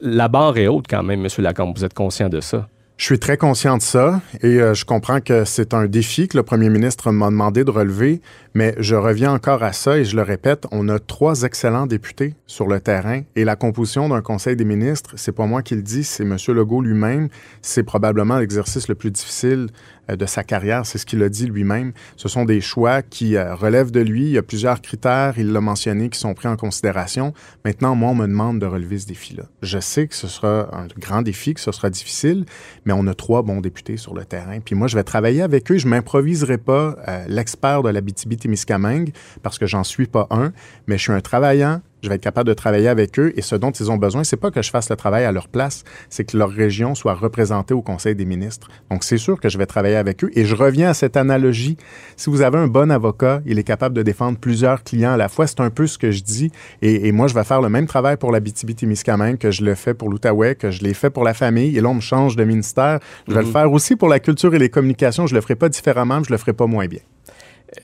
La 0.00 0.28
barre 0.28 0.56
est 0.56 0.68
haute 0.68 0.86
quand 0.88 1.02
même, 1.02 1.24
M. 1.24 1.28
Lacombe. 1.38 1.76
Vous 1.76 1.84
êtes 1.84 1.94
conscient 1.94 2.28
de 2.28 2.40
ça? 2.40 2.68
Je 2.96 3.04
suis 3.04 3.18
très 3.18 3.36
conscient 3.36 3.76
de 3.76 3.82
ça 3.82 4.20
et 4.42 4.60
euh, 4.60 4.74
je 4.74 4.84
comprends 4.84 5.20
que 5.20 5.44
c'est 5.44 5.74
un 5.74 5.86
défi 5.86 6.26
que 6.26 6.36
le 6.36 6.42
premier 6.42 6.68
ministre 6.68 7.10
m'a 7.10 7.26
demandé 7.26 7.64
de 7.64 7.70
relever, 7.70 8.20
mais 8.58 8.74
je 8.80 8.96
reviens 8.96 9.32
encore 9.32 9.62
à 9.62 9.72
ça 9.72 9.98
et 9.98 10.04
je 10.04 10.16
le 10.16 10.22
répète, 10.22 10.66
on 10.72 10.88
a 10.88 10.98
trois 10.98 11.42
excellents 11.42 11.86
députés 11.86 12.34
sur 12.48 12.66
le 12.66 12.80
terrain 12.80 13.22
et 13.36 13.44
la 13.44 13.54
composition 13.54 14.08
d'un 14.08 14.20
conseil 14.20 14.56
des 14.56 14.64
ministres, 14.64 15.12
c'est 15.14 15.30
pas 15.30 15.46
moi 15.46 15.62
qui 15.62 15.76
le 15.76 15.82
dis, 15.82 16.02
c'est 16.02 16.24
M. 16.24 16.36
Legault 16.48 16.82
lui-même. 16.82 17.28
C'est 17.62 17.84
probablement 17.84 18.36
l'exercice 18.36 18.88
le 18.88 18.96
plus 18.96 19.12
difficile 19.12 19.68
euh, 20.10 20.16
de 20.16 20.26
sa 20.26 20.42
carrière, 20.42 20.86
c'est 20.86 20.98
ce 20.98 21.06
qu'il 21.06 21.22
a 21.22 21.28
dit 21.28 21.46
lui-même. 21.46 21.92
Ce 22.16 22.28
sont 22.28 22.44
des 22.44 22.60
choix 22.60 23.02
qui 23.02 23.36
euh, 23.36 23.54
relèvent 23.54 23.90
de 23.90 24.00
lui. 24.00 24.22
Il 24.26 24.30
y 24.30 24.38
a 24.38 24.42
plusieurs 24.42 24.80
critères, 24.80 25.34
il 25.38 25.52
l'a 25.52 25.60
mentionné, 25.60 26.08
qui 26.08 26.18
sont 26.18 26.34
pris 26.34 26.48
en 26.48 26.56
considération. 26.56 27.34
Maintenant, 27.64 27.94
moi, 27.94 28.10
on 28.10 28.14
me 28.14 28.26
demande 28.26 28.58
de 28.58 28.66
relever 28.66 28.98
ce 28.98 29.06
défi-là. 29.06 29.44
Je 29.62 29.78
sais 29.78 30.08
que 30.08 30.14
ce 30.14 30.28
sera 30.28 30.74
un 30.74 30.86
grand 30.98 31.22
défi, 31.22 31.54
que 31.54 31.60
ce 31.60 31.72
sera 31.72 31.90
difficile, 31.90 32.44
mais 32.84 32.92
on 32.92 33.06
a 33.06 33.14
trois 33.14 33.42
bons 33.42 33.60
députés 33.60 33.96
sur 33.96 34.14
le 34.14 34.24
terrain. 34.24 34.60
Puis 34.60 34.74
moi, 34.74 34.88
je 34.88 34.96
vais 34.96 35.04
travailler 35.04 35.42
avec 35.42 35.70
eux. 35.70 35.78
Je 35.78 35.88
m'improviserai 35.88 36.58
pas 36.58 36.96
euh, 37.06 37.24
l'expert 37.28 37.82
de 37.82 37.90
la 37.90 38.00
BTB-Témiscamingue 38.48 39.12
parce 39.42 39.58
que 39.58 39.66
j'en 39.66 39.84
suis 39.84 40.06
pas 40.06 40.26
un, 40.30 40.52
mais 40.86 40.96
je 40.96 41.02
suis 41.02 41.12
un 41.12 41.20
travaillant, 41.20 41.80
je 42.02 42.08
vais 42.08 42.14
être 42.14 42.22
capable 42.22 42.48
de 42.48 42.54
travailler 42.54 42.88
avec 42.88 43.18
eux 43.18 43.32
et 43.36 43.42
ce 43.42 43.56
dont 43.56 43.70
ils 43.70 43.90
ont 43.90 43.96
besoin, 43.96 44.24
c'est 44.24 44.36
pas 44.36 44.50
que 44.50 44.62
je 44.62 44.70
fasse 44.70 44.88
le 44.90 44.96
travail 44.96 45.24
à 45.24 45.32
leur 45.32 45.48
place, 45.48 45.84
c'est 46.08 46.24
que 46.24 46.36
leur 46.36 46.50
région 46.50 46.94
soit 46.94 47.14
représentée 47.14 47.74
au 47.74 47.82
Conseil 47.82 48.14
des 48.14 48.24
ministres. 48.24 48.68
Donc, 48.90 49.04
c'est 49.04 49.18
sûr 49.18 49.40
que 49.40 49.48
je 49.48 49.58
vais 49.58 49.66
travailler 49.66 49.96
avec 49.96 50.22
eux 50.24 50.30
et 50.34 50.44
je 50.44 50.54
reviens 50.54 50.90
à 50.90 50.94
cette 50.94 51.16
analogie. 51.16 51.76
Si 52.16 52.30
vous 52.30 52.42
avez 52.42 52.58
un 52.58 52.68
bon 52.68 52.90
avocat, 52.90 53.40
il 53.46 53.58
est 53.58 53.64
capable 53.64 53.96
de 53.96 54.02
défendre 54.02 54.38
plusieurs 54.38 54.84
clients 54.84 55.12
à 55.12 55.16
la 55.16 55.28
fois. 55.28 55.46
C'est 55.46 55.60
un 55.60 55.70
peu 55.70 55.86
ce 55.86 55.98
que 55.98 56.10
je 56.10 56.22
dis 56.22 56.50
et, 56.82 57.10
moi, 57.12 57.26
je 57.26 57.34
vais 57.34 57.44
faire 57.44 57.60
le 57.60 57.68
même 57.68 57.86
travail 57.86 58.16
pour 58.16 58.30
la 58.30 58.40
BTB-Témiscamingue 58.40 59.38
que 59.38 59.50
je 59.50 59.64
le 59.64 59.74
fais 59.74 59.94
pour 59.94 60.08
l'Outaouais, 60.08 60.54
que 60.54 60.70
je 60.70 60.82
l'ai 60.82 60.94
fait 60.94 61.10
pour 61.10 61.24
la 61.24 61.34
famille 61.34 61.76
et 61.76 61.80
là, 61.80 61.88
on 61.88 61.94
me 61.94 62.00
change 62.00 62.36
de 62.36 62.44
ministère. 62.44 63.00
Je 63.26 63.34
vais 63.34 63.40
le 63.40 63.46
mhm. 63.46 63.52
faire 63.52 63.72
aussi 63.72 63.96
pour 63.96 64.08
la 64.08 64.20
culture 64.20 64.54
et 64.54 64.58
les 64.58 64.70
communications. 64.70 65.26
Je 65.26 65.34
le 65.34 65.40
ferai 65.40 65.56
pas 65.56 65.68
différemment, 65.68 66.18
mais 66.18 66.24
je 66.24 66.32
le 66.32 66.38
ferai 66.38 66.52
pas 66.52 66.66
moins 66.66 66.86
bien. 66.86 67.00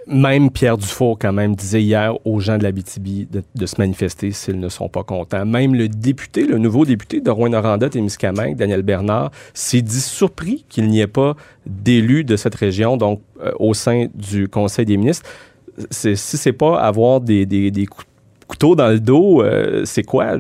Même 0.07 0.51
Pierre 0.51 0.77
Dufault, 0.77 1.17
quand 1.19 1.33
même, 1.33 1.55
disait 1.55 1.83
hier 1.83 2.15
aux 2.27 2.41
gens 2.41 2.59
de 2.59 2.63
la 2.63 2.73
BTB 2.73 3.29
de, 3.31 3.67
se 3.67 3.75
manifester 3.79 4.31
s'ils 4.33 4.61
ne 4.61 4.69
sont 4.69 4.89
pas 4.89 5.03
contents. 5.03 5.45
Même 5.45 5.75
le 5.75 5.89
député, 5.89 6.47
le 6.47 6.59
nouveau 6.59 6.85
député 6.85 7.21
de 7.21 7.31
Rouen-Noranda, 7.31 7.89
Témiscamingue, 7.89 8.57
Daniel 8.57 8.83
Bernard, 8.83 9.31
s'est 9.53 9.83
dit 9.83 10.01
surpris 10.01 10.65
qu'il 10.69 10.89
n'y 10.89 11.01
ait 11.01 11.07
pas 11.07 11.37
d'élus 11.67 12.25
de 12.25 12.37
cette 12.37 12.55
région, 12.55 12.97
donc 12.97 13.21
euh, 13.43 13.53
au 13.59 13.75
sein 13.75 14.07
du 14.15 14.49
Conseil 14.49 14.85
des 14.85 14.97
ministres. 14.97 15.29
Si 15.91 16.17
c'est 16.17 16.53
pas 16.53 16.81
avoir 16.81 17.21
des, 17.21 17.47
couteaux 18.47 18.77
dans 18.77 18.89
le 18.89 19.01
dos, 19.01 19.43
euh, 19.43 19.83
c'est 19.85 20.05
quoi? 20.05 20.37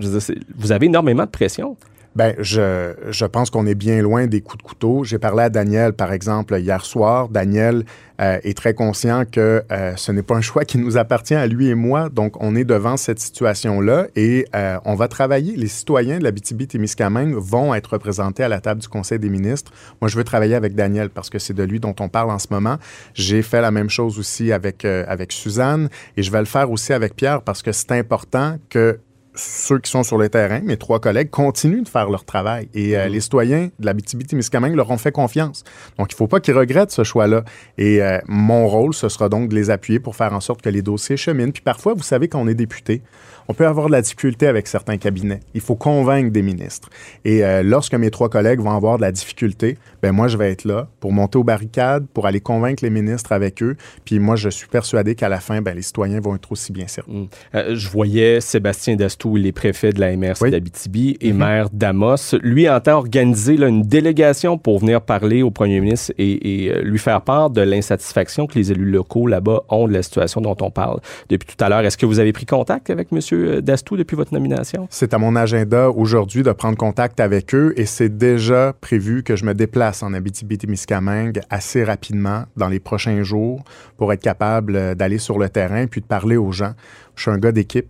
vous 0.56 0.72
avez 0.72 0.86
énormément 0.86 1.24
de 1.24 1.30
pression. 1.30 1.76
Ben, 2.16 2.34
je, 2.38 2.94
je 3.10 3.24
pense 3.24 3.50
qu'on 3.50 3.66
est 3.66 3.74
bien 3.74 4.00
loin 4.00 4.28
des 4.28 4.40
coups 4.40 4.58
de 4.58 4.62
couteau. 4.62 5.02
J'ai 5.02 5.18
parlé 5.18 5.42
à 5.42 5.50
Daniel, 5.50 5.94
par 5.94 6.12
exemple, 6.12 6.56
hier 6.56 6.84
soir. 6.84 7.28
Daniel 7.28 7.84
euh, 8.20 8.38
est 8.44 8.56
très 8.56 8.72
conscient 8.72 9.24
que 9.24 9.64
euh, 9.72 9.96
ce 9.96 10.12
n'est 10.12 10.22
pas 10.22 10.36
un 10.36 10.40
choix 10.42 10.64
qui 10.64 10.78
nous 10.78 10.96
appartient 10.96 11.34
à 11.34 11.48
lui 11.48 11.68
et 11.68 11.74
moi. 11.74 12.10
Donc, 12.10 12.40
on 12.40 12.54
est 12.54 12.62
devant 12.62 12.96
cette 12.96 13.18
situation-là 13.18 14.06
et 14.14 14.46
euh, 14.54 14.78
on 14.84 14.94
va 14.94 15.08
travailler. 15.08 15.56
Les 15.56 15.66
citoyens 15.66 16.18
de 16.18 16.24
la 16.24 16.30
BTB-Témiscamingue 16.30 17.34
vont 17.34 17.74
être 17.74 17.94
représentés 17.94 18.44
à 18.44 18.48
la 18.48 18.60
table 18.60 18.80
du 18.80 18.88
Conseil 18.88 19.18
des 19.18 19.28
ministres. 19.28 19.72
Moi, 20.00 20.08
je 20.08 20.16
veux 20.16 20.24
travailler 20.24 20.54
avec 20.54 20.76
Daniel 20.76 21.10
parce 21.10 21.30
que 21.30 21.40
c'est 21.40 21.54
de 21.54 21.64
lui 21.64 21.80
dont 21.80 21.96
on 21.98 22.08
parle 22.08 22.30
en 22.30 22.38
ce 22.38 22.46
moment. 22.50 22.76
J'ai 23.14 23.42
fait 23.42 23.60
la 23.60 23.72
même 23.72 23.90
chose 23.90 24.20
aussi 24.20 24.52
avec, 24.52 24.84
avec 24.84 25.32
Suzanne 25.32 25.88
et 26.16 26.22
je 26.22 26.30
vais 26.30 26.38
le 26.38 26.44
faire 26.44 26.70
aussi 26.70 26.92
avec 26.92 27.16
Pierre 27.16 27.42
parce 27.42 27.62
que 27.62 27.72
c'est 27.72 27.90
important 27.90 28.58
que 28.68 29.00
ceux 29.34 29.78
qui 29.78 29.90
sont 29.90 30.02
sur 30.02 30.18
le 30.18 30.28
terrain, 30.28 30.60
mes 30.60 30.76
trois 30.76 31.00
collègues, 31.00 31.30
continuent 31.30 31.82
de 31.82 31.88
faire 31.88 32.08
leur 32.08 32.24
travail. 32.24 32.68
Et 32.74 32.96
euh, 32.96 33.06
mm-hmm. 33.06 33.10
les 33.10 33.20
citoyens 33.20 33.70
de 33.78 33.86
la 33.86 33.94
BTB-Témiscamingue 33.94 34.74
leur 34.74 34.90
ont 34.90 34.98
fait 34.98 35.12
confiance. 35.12 35.64
Donc, 35.98 36.12
il 36.12 36.14
ne 36.14 36.16
faut 36.16 36.26
pas 36.26 36.40
qu'ils 36.40 36.54
regrettent 36.54 36.92
ce 36.92 37.04
choix-là. 37.04 37.44
Et 37.78 38.02
euh, 38.02 38.18
mon 38.26 38.68
rôle, 38.68 38.94
ce 38.94 39.08
sera 39.08 39.28
donc 39.28 39.48
de 39.48 39.54
les 39.54 39.70
appuyer 39.70 39.98
pour 39.98 40.16
faire 40.16 40.32
en 40.32 40.40
sorte 40.40 40.62
que 40.62 40.68
les 40.68 40.82
dossiers 40.82 41.16
cheminent. 41.16 41.52
Puis 41.52 41.62
parfois, 41.62 41.94
vous 41.94 42.02
savez, 42.02 42.28
quand 42.28 42.40
on 42.40 42.46
est 42.46 42.54
député, 42.54 43.02
on 43.48 43.54
peut 43.54 43.66
avoir 43.66 43.86
de 43.86 43.92
la 43.92 44.02
difficulté 44.02 44.46
avec 44.46 44.66
certains 44.66 44.96
cabinets. 44.96 45.40
Il 45.54 45.60
faut 45.60 45.74
convaincre 45.74 46.30
des 46.30 46.42
ministres. 46.42 46.90
Et 47.24 47.44
euh, 47.44 47.62
lorsque 47.62 47.94
mes 47.94 48.10
trois 48.10 48.28
collègues 48.28 48.60
vont 48.60 48.70
avoir 48.70 48.96
de 48.96 49.02
la 49.02 49.12
difficulté, 49.12 49.78
ben 50.02 50.12
moi, 50.12 50.28
je 50.28 50.36
vais 50.36 50.50
être 50.50 50.64
là 50.64 50.88
pour 51.00 51.12
monter 51.12 51.38
aux 51.38 51.44
barricades, 51.44 52.06
pour 52.12 52.26
aller 52.26 52.40
convaincre 52.40 52.84
les 52.84 52.90
ministres 52.90 53.32
avec 53.32 53.62
eux. 53.62 53.76
Puis 54.04 54.18
moi, 54.18 54.36
je 54.36 54.48
suis 54.48 54.66
persuadé 54.66 55.14
qu'à 55.14 55.28
la 55.28 55.40
fin, 55.40 55.60
ben, 55.62 55.74
les 55.74 55.82
citoyens 55.82 56.20
vont 56.20 56.34
être 56.34 56.50
aussi 56.52 56.72
bien 56.72 56.86
servis. 56.86 57.12
Mm. 57.12 57.28
Euh, 57.54 57.74
je 57.74 57.88
voyais 57.88 58.40
Sébastien 58.40 58.96
Dastou, 58.96 59.36
il 59.36 59.46
est 59.46 59.52
préfet 59.52 59.92
de 59.92 60.00
la 60.00 60.16
MRC 60.16 60.50
d'Abitibi 60.50 61.16
et 61.20 61.32
mm-hmm. 61.32 61.36
maire 61.36 61.70
d'Amos. 61.70 62.34
Lui 62.42 62.68
entend 62.68 62.98
organiser 62.98 63.54
une 63.54 63.82
délégation 63.82 64.58
pour 64.58 64.78
venir 64.78 65.00
parler 65.00 65.42
au 65.42 65.50
premier 65.50 65.80
ministre 65.80 66.12
et, 66.18 66.70
euh, 66.70 66.82
lui 66.82 66.98
faire 66.98 67.22
part 67.22 67.50
de 67.50 67.60
l'insatisfaction 67.60 68.46
que 68.46 68.58
les 68.58 68.72
élus 68.72 68.90
locaux 68.90 69.26
là-bas 69.26 69.62
ont 69.68 69.88
de 69.88 69.92
la 69.92 70.02
situation 70.02 70.40
dont 70.40 70.56
on 70.60 70.70
parle 70.70 71.00
depuis 71.28 71.46
tout 71.46 71.62
à 71.64 71.68
l'heure. 71.68 71.80
Est-ce 71.80 71.96
que 71.96 72.06
vous 72.06 72.18
avez 72.18 72.32
pris 72.32 72.46
contact 72.46 72.90
avec 72.90 73.08
M. 73.12 73.20
Dastou 73.60 73.96
depuis 73.96 74.16
votre 74.16 74.32
nomination? 74.32 74.86
C'est 74.90 75.14
à 75.14 75.18
mon 75.18 75.36
agenda 75.36 75.90
aujourd'hui 75.90 76.42
de 76.42 76.52
prendre 76.52 76.76
contact 76.76 77.20
avec 77.20 77.54
eux 77.54 77.72
et 77.76 77.86
c'est 77.86 78.16
déjà 78.16 78.72
prévu 78.80 79.22
que 79.22 79.36
je 79.36 79.44
me 79.44 79.54
déplace 79.54 80.02
en 80.02 80.12
Abitibi-Témiscamingue 80.12 81.40
assez 81.50 81.84
rapidement 81.84 82.44
dans 82.56 82.68
les 82.68 82.80
prochains 82.80 83.22
jours 83.22 83.62
pour 83.96 84.12
être 84.12 84.22
capable 84.22 84.76
euh, 84.76 84.94
d'aller 84.94 85.18
sur 85.18 85.38
le 85.38 85.48
terrain 85.48 85.86
puis 85.86 86.00
de 86.00 86.06
parler 86.06 86.36
aux 86.36 86.52
gens. 86.52 86.72
Je 87.16 87.22
suis 87.22 87.30
un 87.30 87.38
gars 87.38 87.52
d'équipe. 87.52 87.86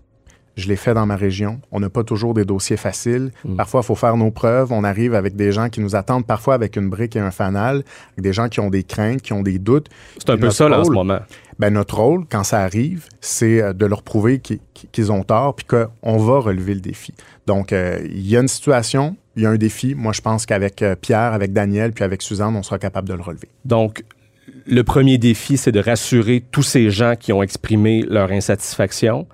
Je 0.56 0.68
l'ai 0.68 0.76
fait 0.76 0.94
dans 0.94 1.06
ma 1.06 1.16
région. 1.16 1.60
On 1.72 1.80
n'a 1.80 1.90
pas 1.90 2.04
toujours 2.04 2.34
des 2.34 2.44
dossiers 2.44 2.76
faciles. 2.76 3.30
Mm. 3.44 3.56
Parfois, 3.56 3.80
il 3.82 3.86
faut 3.86 3.94
faire 3.94 4.16
nos 4.16 4.30
preuves. 4.30 4.72
On 4.72 4.84
arrive 4.84 5.14
avec 5.14 5.36
des 5.36 5.52
gens 5.52 5.68
qui 5.68 5.80
nous 5.80 5.96
attendent 5.96 6.26
parfois 6.26 6.54
avec 6.54 6.76
une 6.76 6.88
brique 6.88 7.16
et 7.16 7.20
un 7.20 7.30
fanal, 7.30 7.84
avec 8.12 8.22
des 8.22 8.32
gens 8.32 8.48
qui 8.48 8.60
ont 8.60 8.70
des 8.70 8.84
craintes, 8.84 9.22
qui 9.22 9.32
ont 9.32 9.42
des 9.42 9.58
doutes. 9.58 9.88
C'est 10.18 10.30
un 10.30 10.38
peu 10.38 10.50
ça, 10.50 10.68
là, 10.68 10.80
en 10.80 10.84
ce 10.84 10.90
moment. 10.90 11.20
Ben, 11.58 11.70
notre 11.70 11.98
rôle, 11.98 12.24
quand 12.28 12.44
ça 12.44 12.60
arrive, 12.60 13.06
c'est 13.20 13.62
euh, 13.62 13.72
de 13.72 13.86
leur 13.86 14.02
prouver 14.02 14.40
qu'ils 14.40 15.12
ont 15.12 15.22
tort 15.22 15.54
puis 15.54 15.66
qu'on 15.66 16.16
va 16.16 16.38
relever 16.40 16.74
le 16.74 16.80
défi. 16.80 17.14
Donc, 17.46 17.72
euh, 17.72 18.00
il 18.04 18.26
y 18.26 18.36
a 18.36 18.40
une 18.40 18.48
situation, 18.48 19.16
il 19.36 19.44
y 19.44 19.46
a 19.46 19.50
un 19.50 19.56
défi. 19.56 19.94
Moi, 19.94 20.12
je 20.12 20.20
pense 20.20 20.46
qu'avec 20.46 20.82
euh, 20.82 20.96
Pierre, 20.96 21.32
avec 21.32 21.52
Daniel 21.52 21.92
puis 21.92 22.04
avec 22.04 22.22
Suzanne, 22.22 22.56
on 22.56 22.62
sera 22.62 22.78
capable 22.78 23.08
de 23.08 23.14
le 23.14 23.22
relever. 23.22 23.48
Donc, 23.64 24.04
le 24.66 24.82
premier 24.82 25.18
défi, 25.18 25.56
c'est 25.56 25.72
de 25.72 25.80
rassurer 25.80 26.42
tous 26.50 26.62
ces 26.62 26.90
gens 26.90 27.14
qui 27.18 27.32
ont 27.32 27.42
exprimé 27.42 28.02
leur 28.02 28.30
insatisfaction. 28.30 29.26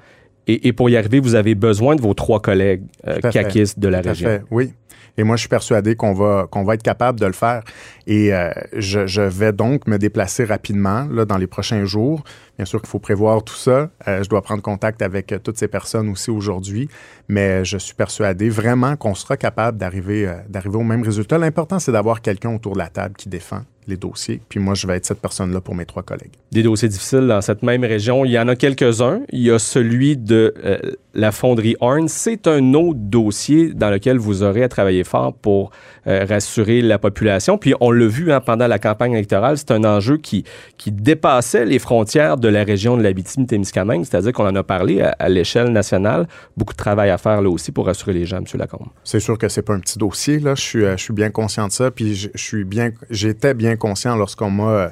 Et, 0.52 0.72
pour 0.72 0.90
y 0.90 0.96
arriver, 0.96 1.20
vous 1.20 1.34
avez 1.34 1.54
besoin 1.54 1.96
de 1.96 2.00
vos 2.00 2.14
trois 2.14 2.40
collègues 2.40 2.82
euh, 3.06 3.18
de 3.20 3.88
la 3.88 4.00
région. 4.00 4.28
Fait. 4.28 4.42
Oui, 4.50 4.72
et 5.16 5.22
moi, 5.22 5.36
je 5.36 5.40
suis 5.40 5.48
persuadé 5.48 5.96
qu'on 5.96 6.12
va, 6.14 6.46
qu'on 6.50 6.64
va 6.64 6.74
être 6.74 6.82
capable 6.82 7.20
de 7.20 7.26
le 7.26 7.32
faire. 7.32 7.62
Et 8.06 8.32
euh, 8.32 8.50
je, 8.72 9.20
vais 9.20 9.52
donc 9.52 9.86
me 9.86 9.98
déplacer 9.98 10.44
rapidement 10.44 11.06
là, 11.10 11.24
dans 11.24 11.36
les 11.36 11.46
prochains 11.46 11.84
jours. 11.84 12.24
Bien 12.56 12.64
sûr 12.64 12.80
qu'il 12.80 12.88
faut 12.88 12.98
prévoir 12.98 13.42
tout 13.42 13.54
ça. 13.54 13.90
Euh, 14.08 14.22
je 14.22 14.28
dois 14.28 14.42
prendre 14.42 14.62
contact 14.62 15.02
avec 15.02 15.32
euh, 15.32 15.38
toutes 15.38 15.58
ces 15.58 15.68
personnes 15.68 16.08
aussi 16.08 16.30
aujourd'hui. 16.30 16.88
Mais 17.28 17.64
je 17.64 17.76
suis 17.76 17.94
persuadé 17.94 18.48
vraiment 18.48 18.96
qu'on 18.96 19.14
sera 19.14 19.36
capable 19.36 19.78
d'arriver, 19.78 20.32
d'arriver 20.48 20.76
au 20.76 20.84
même 20.84 21.02
résultat. 21.02 21.38
L'important, 21.38 21.78
c'est 21.78 21.92
d'avoir 21.92 22.22
quelqu'un 22.22 22.54
autour 22.54 22.72
de 22.72 22.78
la 22.78 22.88
table 22.88 23.14
qui 23.14 23.28
défend 23.28 23.60
les 23.90 23.96
dossiers. 23.96 24.40
Puis 24.48 24.60
moi, 24.60 24.74
je 24.74 24.86
vais 24.86 24.96
être 24.96 25.06
cette 25.06 25.20
personne-là 25.20 25.60
pour 25.60 25.74
mes 25.74 25.84
trois 25.84 26.02
collègues. 26.02 26.32
Des 26.52 26.62
dossiers 26.62 26.88
difficiles 26.88 27.26
dans 27.26 27.40
cette 27.40 27.62
même 27.62 27.84
région, 27.84 28.24
il 28.24 28.30
y 28.30 28.38
en 28.38 28.48
a 28.48 28.56
quelques-uns. 28.56 29.20
Il 29.30 29.40
y 29.40 29.50
a 29.50 29.58
celui 29.58 30.16
de 30.16 30.54
la 31.14 31.32
fonderie 31.32 31.76
Horn. 31.80 32.08
C'est 32.08 32.46
un 32.46 32.74
autre 32.74 32.98
dossier 32.98 33.72
dans 33.74 33.90
lequel 33.90 34.18
vous 34.18 34.42
aurez 34.42 34.62
à 34.62 34.68
travailler 34.68 35.04
fort 35.04 35.34
pour 35.34 35.70
euh, 36.06 36.24
rassurer 36.28 36.80
la 36.80 36.98
population. 36.98 37.58
Puis 37.58 37.74
on 37.80 37.90
l'a 37.90 38.06
vu 38.06 38.32
hein, 38.32 38.40
pendant 38.40 38.66
la 38.66 38.78
campagne 38.78 39.12
électorale, 39.12 39.58
c'est 39.58 39.70
un 39.70 39.84
enjeu 39.84 40.16
qui, 40.16 40.44
qui 40.78 40.92
dépassait 40.92 41.64
les 41.64 41.78
frontières 41.78 42.36
de 42.36 42.48
la 42.48 42.64
région 42.64 42.96
de 42.96 43.02
l'Abitibi-Témiscamingue, 43.02 44.04
c'est-à-dire 44.04 44.32
qu'on 44.32 44.46
en 44.46 44.56
a 44.56 44.62
parlé 44.62 45.02
à, 45.02 45.28
l'échelle 45.28 45.68
nationale. 45.68 46.26
Beaucoup 46.56 46.72
de 46.72 46.78
travail 46.78 47.10
à 47.10 47.18
faire 47.18 47.42
là 47.42 47.50
aussi 47.50 47.72
pour 47.72 47.86
rassurer 47.86 48.12
les 48.12 48.24
gens, 48.24 48.38
M. 48.38 48.44
Lacombe. 48.54 48.88
C'est 49.04 49.20
sûr 49.20 49.36
que 49.36 49.48
c'est 49.48 49.62
pas 49.62 49.74
un 49.74 49.80
petit 49.80 49.98
dossier, 49.98 50.38
là. 50.38 50.54
Je 50.54 50.62
suis, 50.62 50.84
euh, 50.84 50.96
je 50.96 51.02
suis 51.02 51.12
bien 51.12 51.30
conscient 51.30 51.66
de 51.66 51.72
ça, 51.72 51.90
puis 51.90 52.14
je, 52.14 52.28
je 52.34 52.42
suis 52.42 52.64
bien, 52.64 52.90
j'étais 53.10 53.54
bien 53.54 53.76
conscient 53.80 54.16
lorsqu'on 54.16 54.50
m'a 54.50 54.70
euh, 54.70 54.88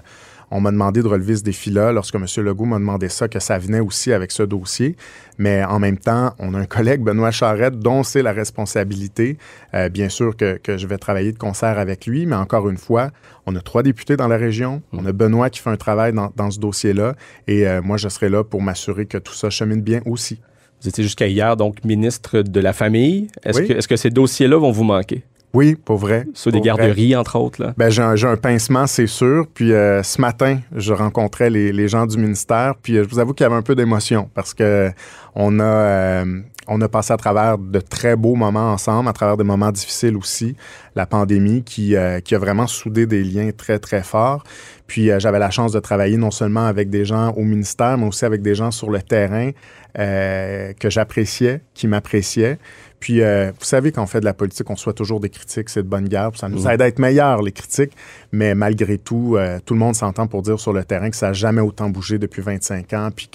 on 0.50 0.60
m'a 0.60 0.70
demandé 0.70 1.02
de 1.02 1.08
relever 1.08 1.36
ce 1.36 1.42
défi-là 1.42 1.92
lorsque 1.92 2.14
M. 2.14 2.24
Legault 2.38 2.64
m'a 2.64 2.78
demandé 2.78 3.08
ça, 3.08 3.28
que 3.28 3.38
ça 3.38 3.58
venait 3.58 3.80
aussi 3.80 4.12
avec 4.12 4.32
ce 4.32 4.42
dossier. 4.42 4.96
Mais 5.36 5.62
en 5.64 5.78
même 5.78 5.98
temps, 5.98 6.32
on 6.38 6.54
a 6.54 6.58
un 6.58 6.66
collègue, 6.66 7.02
Benoît 7.02 7.30
Charette, 7.30 7.78
dont 7.78 8.02
c'est 8.02 8.22
la 8.22 8.32
responsabilité. 8.32 9.36
Euh, 9.74 9.88
bien 9.88 10.08
sûr 10.08 10.36
que, 10.36 10.58
je 10.66 10.86
vais 10.86 10.98
travailler 10.98 11.32
de 11.32 11.38
concert 11.38 11.78
avec 11.78 12.06
lui, 12.06 12.24
mais 12.26 12.36
encore 12.36 12.68
une 12.68 12.78
fois, 12.78 13.10
on 13.46 13.54
a 13.56 13.60
trois 13.60 13.82
députés 13.82 14.16
dans 14.16 14.28
la 14.28 14.36
région. 14.36 14.82
On 14.92 15.04
a 15.04 15.12
Benoît 15.12 15.50
qui 15.50 15.60
fait 15.60 15.70
un 15.70 15.76
travail 15.76 16.12
dans, 16.12 16.50
ce 16.50 16.58
dossier-là. 16.58 17.14
Et 17.46 17.66
euh, 17.66 17.82
moi, 17.82 17.96
je 17.96 18.08
serai 18.08 18.28
là 18.28 18.42
pour 18.42 18.62
m'assurer 18.62 19.06
que 19.06 19.18
tout 19.18 19.34
ça 19.34 19.50
chemine 19.50 19.82
bien 19.82 20.00
aussi. 20.06 20.40
Vous 20.80 20.88
étiez 20.88 21.02
jusqu'à 21.02 21.26
hier, 21.26 21.56
donc, 21.56 21.84
ministre 21.84 22.40
de 22.40 22.60
la 22.60 22.72
Famille. 22.72 23.28
Est-ce 23.44 23.62
que, 23.62 23.72
est 23.72 23.80
-ce 23.80 23.88
que 23.88 23.96
ces 23.96 24.10
dossiers-là 24.10 24.56
vont 24.56 24.70
vous 24.70 24.84
manquer? 24.84 25.24
Oui, 25.54 25.76
pour 25.82 25.96
vrai. 25.96 26.26
Sur 26.34 26.52
des 26.52 26.58
Pour 26.58 26.66
vrai. 26.66 26.76
garderies, 26.86 27.16
entre 27.16 27.36
autres. 27.38 27.62
Là. 27.62 27.74
Ben, 27.76 27.88
j'ai 27.90 28.02
un, 28.02 28.36
pincement, 28.36 28.86
c'est 28.86 29.06
sûr. 29.06 29.46
Puis 29.52 29.72
euh, 29.72 30.02
ce 30.02 30.20
matin, 30.20 30.58
je 30.74 30.92
rencontrais 30.92 31.48
les, 31.50 31.72
les 31.72 31.88
gens 31.88 32.06
du 32.06 32.18
ministère. 32.18 32.74
Puis 32.82 32.96
euh, 32.96 33.04
je 33.04 33.08
vous 33.08 33.18
avoue 33.18 33.32
qu'il 33.32 33.44
y 33.44 33.46
avait 33.46 33.56
un 33.56 33.62
peu 33.62 33.74
d'émotion 33.74 34.28
parce 34.34 34.52
que 34.52 34.90
on 35.34 35.58
a, 35.58 35.64
euh, 35.64 36.40
on 36.66 36.80
a 36.82 36.88
passé 36.88 37.14
à 37.14 37.16
travers 37.16 37.56
de 37.56 37.80
très 37.80 38.14
beaux 38.14 38.34
moments 38.34 38.72
ensemble, 38.72 39.08
à 39.08 39.12
travers 39.14 39.38
des 39.38 39.44
moments 39.44 39.72
difficiles 39.72 40.16
aussi. 40.16 40.54
La 40.94 41.06
pandémie 41.06 41.62
qui, 41.62 41.94
qui 42.24 42.34
a 42.34 42.38
vraiment 42.38 42.66
soudé 42.66 43.06
des 43.06 43.22
liens 43.22 43.50
très, 43.56 43.78
très 43.78 44.02
forts. 44.02 44.44
Puis 44.86 45.10
j'avais 45.18 45.38
la 45.38 45.50
chance 45.50 45.72
de 45.72 45.80
travailler 45.80 46.16
non 46.16 46.30
seulement 46.30 46.66
avec 46.66 46.90
des 46.90 47.04
gens 47.04 47.30
au 47.32 47.42
ministère, 47.42 47.96
mais 47.96 48.06
aussi 48.06 48.24
avec 48.24 48.42
des 48.42 48.54
gens 48.54 48.70
sur 48.70 48.90
le 48.90 49.00
terrain 49.00 49.52
que 49.94 50.90
j'appréciais, 50.90 51.60
qui 51.72 51.86
m'appréciaient. 51.86 52.58
Puis, 53.00 53.22
euh, 53.22 53.52
vous 53.58 53.64
savez, 53.64 53.92
quand 53.92 54.02
on 54.02 54.06
fait 54.06 54.20
de 54.20 54.24
la 54.24 54.34
politique, 54.34 54.68
on 54.70 54.76
soit 54.76 54.92
toujours 54.92 55.20
des 55.20 55.30
critiques, 55.30 55.68
c'est 55.68 55.82
de 55.82 55.88
bonne 55.88 56.08
guerre. 56.08 56.30
Ça 56.34 56.48
nous 56.48 56.66
aide 56.66 56.82
à 56.82 56.88
être 56.88 56.98
meilleurs, 56.98 57.42
les 57.42 57.52
critiques. 57.52 57.92
Mais 58.32 58.54
malgré 58.54 58.98
tout, 58.98 59.36
euh, 59.36 59.58
tout 59.64 59.74
le 59.74 59.80
monde 59.80 59.94
s'entend 59.94 60.26
pour 60.26 60.42
dire 60.42 60.58
sur 60.58 60.72
le 60.72 60.84
terrain 60.84 61.10
que 61.10 61.16
ça 61.16 61.28
n'a 61.28 61.32
jamais 61.32 61.60
autant 61.60 61.88
bougé 61.90 62.18
depuis 62.18 62.42
25 62.42 62.92
ans, 62.94 63.10
puis 63.14 63.30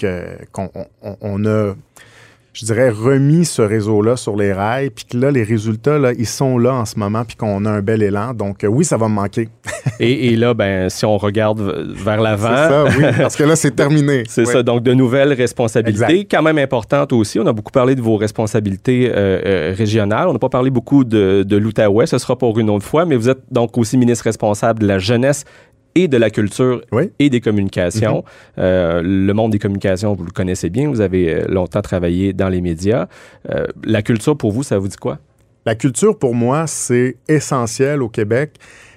qu'on 0.52 0.70
on, 1.02 1.16
on 1.20 1.46
a, 1.46 1.74
je 2.54 2.64
dirais, 2.64 2.88
remis 2.88 3.44
ce 3.44 3.60
réseau-là 3.62 4.16
sur 4.16 4.36
les 4.36 4.52
rails, 4.52 4.90
puis 4.90 5.04
que 5.04 5.18
là, 5.18 5.32
les 5.32 5.42
résultats, 5.42 5.98
là, 5.98 6.12
ils 6.16 6.24
sont 6.26 6.56
là 6.56 6.72
en 6.72 6.84
ce 6.84 6.98
moment, 6.98 7.24
puis 7.24 7.36
qu'on 7.36 7.64
a 7.64 7.70
un 7.70 7.82
bel 7.82 8.00
élan. 8.02 8.32
Donc, 8.32 8.62
euh, 8.62 8.68
oui, 8.68 8.84
ça 8.84 8.96
va 8.96 9.08
me 9.08 9.14
manquer. 9.14 9.48
Et, 10.00 10.28
et 10.32 10.36
là, 10.36 10.54
ben, 10.54 10.88
si 10.88 11.04
on 11.04 11.18
regarde 11.18 11.60
vers 11.60 12.16
C'est 12.16 12.22
l'avant, 12.22 12.48
ça, 12.48 12.84
oui, 12.96 13.04
parce 13.18 13.36
que 13.36 13.44
là, 13.44 13.54
c'est 13.54 13.70
terminé. 13.76 14.24
C'est 14.28 14.46
Oui. 14.46 14.52
ça, 14.52 14.62
donc 14.62 14.82
de 14.82 14.94
nouvelles 14.94 15.32
responsabilités, 15.34 16.04
Exact. 16.20 16.30
quand 16.30 16.42
même 16.42 16.58
importantes 16.58 17.12
aussi. 17.12 17.38
On 17.38 17.46
a 17.46 17.52
beaucoup 17.52 17.70
parlé 17.70 17.94
de 17.94 18.00
vos 18.00 18.16
responsabilités 18.16 19.10
euh, 19.10 19.40
euh, 19.44 19.74
régionales. 19.76 20.26
On 20.28 20.32
n'a 20.32 20.38
pas 20.38 20.48
parlé 20.48 20.70
beaucoup 20.70 21.04
de, 21.04 21.44
de 21.46 21.56
l'Outaouais, 21.56 22.06
ce 22.06 22.18
sera 22.18 22.36
pour 22.36 22.58
une 22.58 22.70
autre 22.70 22.84
fois, 22.86 23.04
mais 23.04 23.14
vous 23.16 23.28
êtes 23.28 23.42
donc 23.50 23.76
aussi 23.78 23.96
ministre 23.98 24.24
responsable 24.24 24.80
de 24.80 24.86
la 24.86 24.98
jeunesse 24.98 25.44
et 25.94 26.08
de 26.08 26.16
la 26.16 26.30
culture 26.30 26.82
Oui. 26.92 27.10
et 27.18 27.30
des 27.30 27.40
communications. 27.40 28.24
Euh, 28.58 29.00
le 29.02 29.32
monde 29.32 29.52
des 29.52 29.58
communications, 29.58 30.14
vous 30.14 30.24
le 30.24 30.30
connaissez 30.30 30.70
bien, 30.70 30.88
vous 30.88 31.00
avez 31.00 31.34
euh, 31.34 31.46
longtemps 31.48 31.82
travaillé 31.82 32.32
dans 32.32 32.48
les 32.48 32.60
médias. 32.60 33.06
Euh, 33.50 33.66
la 33.84 34.02
culture, 34.02 34.36
pour 34.36 34.52
vous, 34.52 34.62
ça 34.62 34.78
vous 34.78 34.88
dit 34.88 34.96
quoi? 34.96 35.18
La 35.66 35.74
culture, 35.74 36.18
pour 36.18 36.34
moi, 36.34 36.66
c'est 36.66 37.16
essentiel 37.28 38.02
au 38.02 38.08
Québec. 38.08 38.56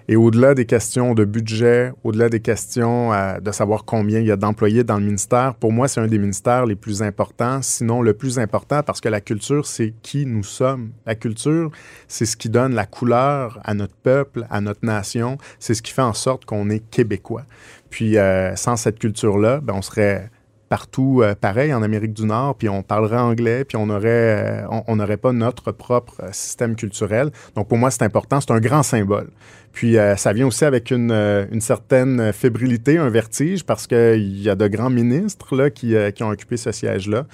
Et 0.09 0.15
au-delà 0.15 0.53
des 0.53 0.65
questions 0.65 1.13
de 1.13 1.25
budget, 1.25 1.91
au-delà 2.05 2.29
des 2.29 2.39
questions 2.39 3.11
euh, 3.11 3.41
de 3.41 3.51
savoir 3.51 3.83
combien 3.83 4.19
il 4.19 4.25
y 4.25 4.31
a 4.31 4.37
d'employés 4.37 4.85
dans 4.85 4.97
le 4.97 5.03
ministère, 5.03 5.55
pour 5.55 5.73
moi, 5.73 5.89
c'est 5.89 5.99
un 5.99 6.07
des 6.07 6.17
ministères 6.17 6.65
les 6.65 6.77
plus 6.77 7.01
importants, 7.01 7.61
sinon 7.61 8.01
le 8.01 8.13
plus 8.13 8.39
important, 8.39 8.83
parce 8.83 9.01
que 9.01 9.09
la 9.09 9.19
culture, 9.19 9.65
c'est 9.65 9.93
qui 10.03 10.25
nous 10.25 10.43
sommes. 10.43 10.91
La 11.05 11.15
culture, 11.15 11.71
c'est 12.07 12.25
ce 12.25 12.37
qui 12.37 12.47
donne 12.47 12.73
la 12.73 12.85
couleur 12.85 13.59
à 13.65 13.73
notre 13.73 13.95
peuple, 13.95 14.47
à 14.49 14.61
notre 14.61 14.85
nation. 14.85 15.37
C'est 15.59 15.73
ce 15.73 15.81
qui 15.81 15.91
fait 15.91 16.01
en 16.01 16.13
sorte 16.13 16.45
qu'on 16.45 16.69
est 16.69 16.89
québécois. 16.89 17.43
Puis, 17.89 18.17
euh, 18.17 18.55
sans 18.55 18.77
cette 18.77 18.99
culture-là, 18.99 19.59
ben, 19.61 19.73
on 19.75 19.81
serait 19.81 20.29
partout 20.69 21.21
euh, 21.23 21.35
pareil 21.35 21.73
en 21.73 21.81
Amérique 21.81 22.13
du 22.13 22.25
Nord, 22.25 22.55
puis 22.55 22.69
on 22.69 22.83
parlerait 22.83 23.17
anglais, 23.17 23.63
puis 23.65 23.77
on 23.77 23.89
aurait, 23.89 24.63
euh, 24.63 24.67
on- 24.69 24.83
on 24.87 24.95
n'aurait 24.97 25.17
pas 25.17 25.31
notre 25.31 25.71
propre 25.71 26.15
euh, 26.23 26.29
système 26.31 26.75
culturel. 26.75 27.31
Donc 27.55 27.67
pour 27.67 27.77
moi, 27.77 27.89
c'est 27.91 28.03
important, 28.03 28.39
c'est 28.41 28.51
un 28.51 28.59
grand 28.59 28.83
symbole. 28.83 29.29
Puis 29.73 29.95
ça 30.15 30.33
vient 30.33 30.47
aussi 30.47 30.65
avec 30.65 30.89
une, 30.89 31.11
une 31.51 31.61
certaine 31.61 32.33
fébrilité, 32.33 32.97
un 32.97 33.09
vertige, 33.09 33.63
parce 33.63 33.85
qu'il 33.85 34.41
y 34.41 34.49
a 34.49 34.55
de 34.55 34.67
grands 34.67 34.89
ministres 34.89 35.55
là, 35.55 35.69
qui, 35.69 35.93
qui 36.15 36.23
ont 36.23 36.29
occupé 36.29 36.57
ce 36.57 36.71
siège-là. 36.71 37.27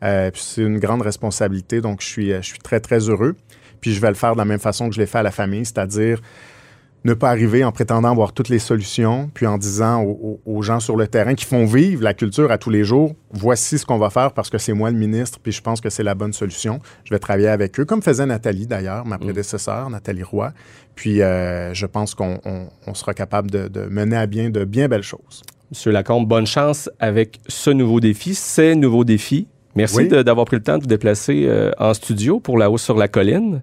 Puis 0.00 0.40
c'est 0.42 0.62
une 0.62 0.78
grande 0.78 1.02
responsabilité, 1.02 1.82
donc 1.82 2.00
je 2.00 2.06
suis, 2.06 2.32
je 2.32 2.40
suis 2.40 2.58
très, 2.58 2.80
très 2.80 3.10
heureux. 3.10 3.36
Puis 3.82 3.92
je 3.92 4.00
vais 4.00 4.08
le 4.08 4.14
faire 4.14 4.32
de 4.32 4.38
la 4.38 4.46
même 4.46 4.58
façon 4.60 4.88
que 4.88 4.94
je 4.94 5.00
l'ai 5.00 5.04
fait 5.06 5.18
à 5.18 5.22
la 5.22 5.30
famille, 5.30 5.66
c'est-à-dire 5.66 6.22
ne 7.04 7.14
pas 7.14 7.30
arriver 7.30 7.64
en 7.64 7.72
prétendant 7.72 8.10
avoir 8.10 8.32
toutes 8.32 8.48
les 8.50 8.58
solutions, 8.58 9.30
puis 9.32 9.46
en 9.46 9.56
disant 9.56 10.02
aux, 10.02 10.62
gens 10.62 10.80
sur 10.80 10.96
le 10.96 11.06
terrain 11.08 11.34
qui 11.34 11.46
font 11.46 11.64
vivre 11.64 12.02
la 12.02 12.12
culture 12.12 12.50
à 12.50 12.58
tous 12.58 12.68
les 12.70 12.84
jours, 12.84 13.14
voici 13.32 13.78
ce 13.78 13.86
qu'on 13.86 13.96
va 13.98 14.10
faire 14.10 14.32
parce 14.32 14.50
que 14.50 14.58
c'est 14.58 14.74
moi 14.74 14.90
le 14.90 14.98
ministre, 14.98 15.38
puis 15.42 15.50
je 15.52 15.62
pense 15.62 15.80
que 15.80 15.88
c'est 15.88 16.02
la 16.02 16.14
bonne 16.14 16.32
solution. 16.34 16.78
Je 17.04 17.14
vais 17.14 17.18
travailler 17.18 17.48
avec 17.48 17.80
eux, 17.80 17.84
comme 17.86 18.02
faisait 18.02 18.26
Nathalie 18.26 18.66
d'ailleurs, 18.66 19.06
ma 19.06 19.16
prédécesseur, 19.18 19.88
Nathalie 19.88 20.22
Roy. 20.22 20.52
Puis 20.94 21.22
euh, 21.22 21.72
je 21.72 21.86
pense 21.86 22.14
qu'on 22.14 22.38
on- 22.44 22.66
on 22.86 22.94
sera 22.94 23.14
capable 23.14 23.50
de, 23.50 23.68
de 23.68 23.86
mener 23.86 24.16
à 24.16 24.26
bien 24.26 24.50
de 24.50 24.64
bien 24.64 24.86
belles 24.88 25.02
choses. 25.02 25.42
Monsieur 25.70 25.92
Lacombe, 25.92 26.28
bonne 26.28 26.46
chance 26.46 26.90
avec 26.98 27.38
ce 27.46 27.70
nouveau 27.70 28.00
défi, 28.00 28.34
ces 28.34 28.74
nouveaux 28.74 29.04
défis. 29.04 29.46
Merci 29.76 29.96
Oui. 29.98 30.08
d'avoir 30.08 30.44
pris 30.46 30.56
le 30.56 30.62
temps 30.62 30.76
de 30.76 30.82
vous 30.82 30.88
déplacer 30.88 31.44
euh, 31.46 31.70
en 31.78 31.94
studio 31.94 32.40
pour 32.40 32.58
La 32.58 32.70
Hausse 32.70 32.82
sur 32.82 32.96
la 32.98 33.06
Colline. 33.08 33.62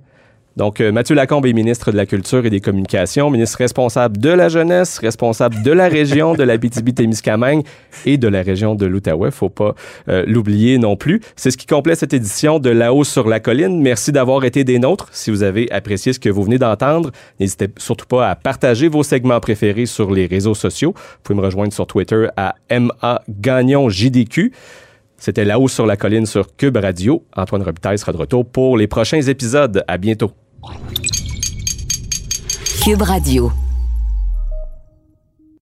Donc, 0.57 0.81
euh, 0.81 0.91
Mathieu 0.91 1.13
Lacombe 1.13 1.45
est 1.45 1.53
ministre 1.53 1.91
de 1.91 1.97
la 1.97 2.07
Culture 2.07 2.43
et 2.47 2.49
des 2.49 2.61
Communications, 2.61 3.29
ministre 3.29 3.59
responsable 3.59 4.17
de 4.17 4.31
la 4.31 4.49
jeunesse, 4.49 4.97
responsable 4.97 5.61
de 5.61 5.71
la 5.71 5.87
région 5.87 6.33
de 6.33 6.41
la 6.41 6.57
témiscamingue 6.57 7.63
et 8.07 8.17
de 8.17 8.27
la 8.27 8.41
région 8.41 8.73
de 8.73 8.87
l'Outaouais. 8.87 9.29
Faut 9.29 9.49
pas 9.49 9.75
euh, 10.09 10.23
l'oublier 10.25 10.79
non 10.79 10.95
plus. 10.95 11.21
C'est 11.35 11.51
ce 11.51 11.57
qui 11.57 11.67
complète 11.67 11.99
cette 11.99 12.15
édition 12.15 12.57
de 12.57 12.71
La 12.71 12.91
Hausse 12.91 13.09
sur 13.09 13.27
la 13.27 13.39
Colline. 13.39 13.79
Merci 13.83 14.11
d'avoir 14.11 14.43
été 14.45 14.63
des 14.63 14.79
nôtres. 14.79 15.09
Si 15.11 15.29
vous 15.29 15.43
avez 15.43 15.71
apprécié 15.71 16.11
ce 16.11 16.19
que 16.19 16.29
vous 16.29 16.41
venez 16.41 16.57
d'entendre, 16.57 17.11
n'hésitez 17.39 17.67
surtout 17.77 18.07
pas 18.07 18.27
à 18.27 18.35
partager 18.35 18.87
vos 18.87 19.03
segments 19.03 19.39
préférés 19.39 19.85
sur 19.85 20.11
les 20.11 20.25
réseaux 20.25 20.55
sociaux. 20.55 20.93
Vous 20.95 21.19
pouvez 21.21 21.37
me 21.37 21.45
rejoindre 21.45 21.71
sur 21.71 21.85
Twitter 21.85 22.29
à 22.35 22.55
MA 22.71 23.21
Gagnon 23.29 23.89
JDQ. 23.89 24.51
C'était 25.19 25.45
La 25.45 25.59
Hausse 25.59 25.73
sur 25.73 25.85
la 25.85 25.97
Colline 25.97 26.25
sur 26.25 26.55
Cube 26.55 26.77
Radio. 26.77 27.23
Antoine 27.35 27.61
Robitaille 27.61 27.99
sera 27.99 28.11
de 28.11 28.17
retour 28.17 28.43
pour 28.43 28.75
les 28.75 28.87
prochains 28.87 29.21
épisodes. 29.21 29.83
À 29.87 29.99
bientôt. 29.99 30.31
Cube 32.81 33.01
Radio. 33.01 33.66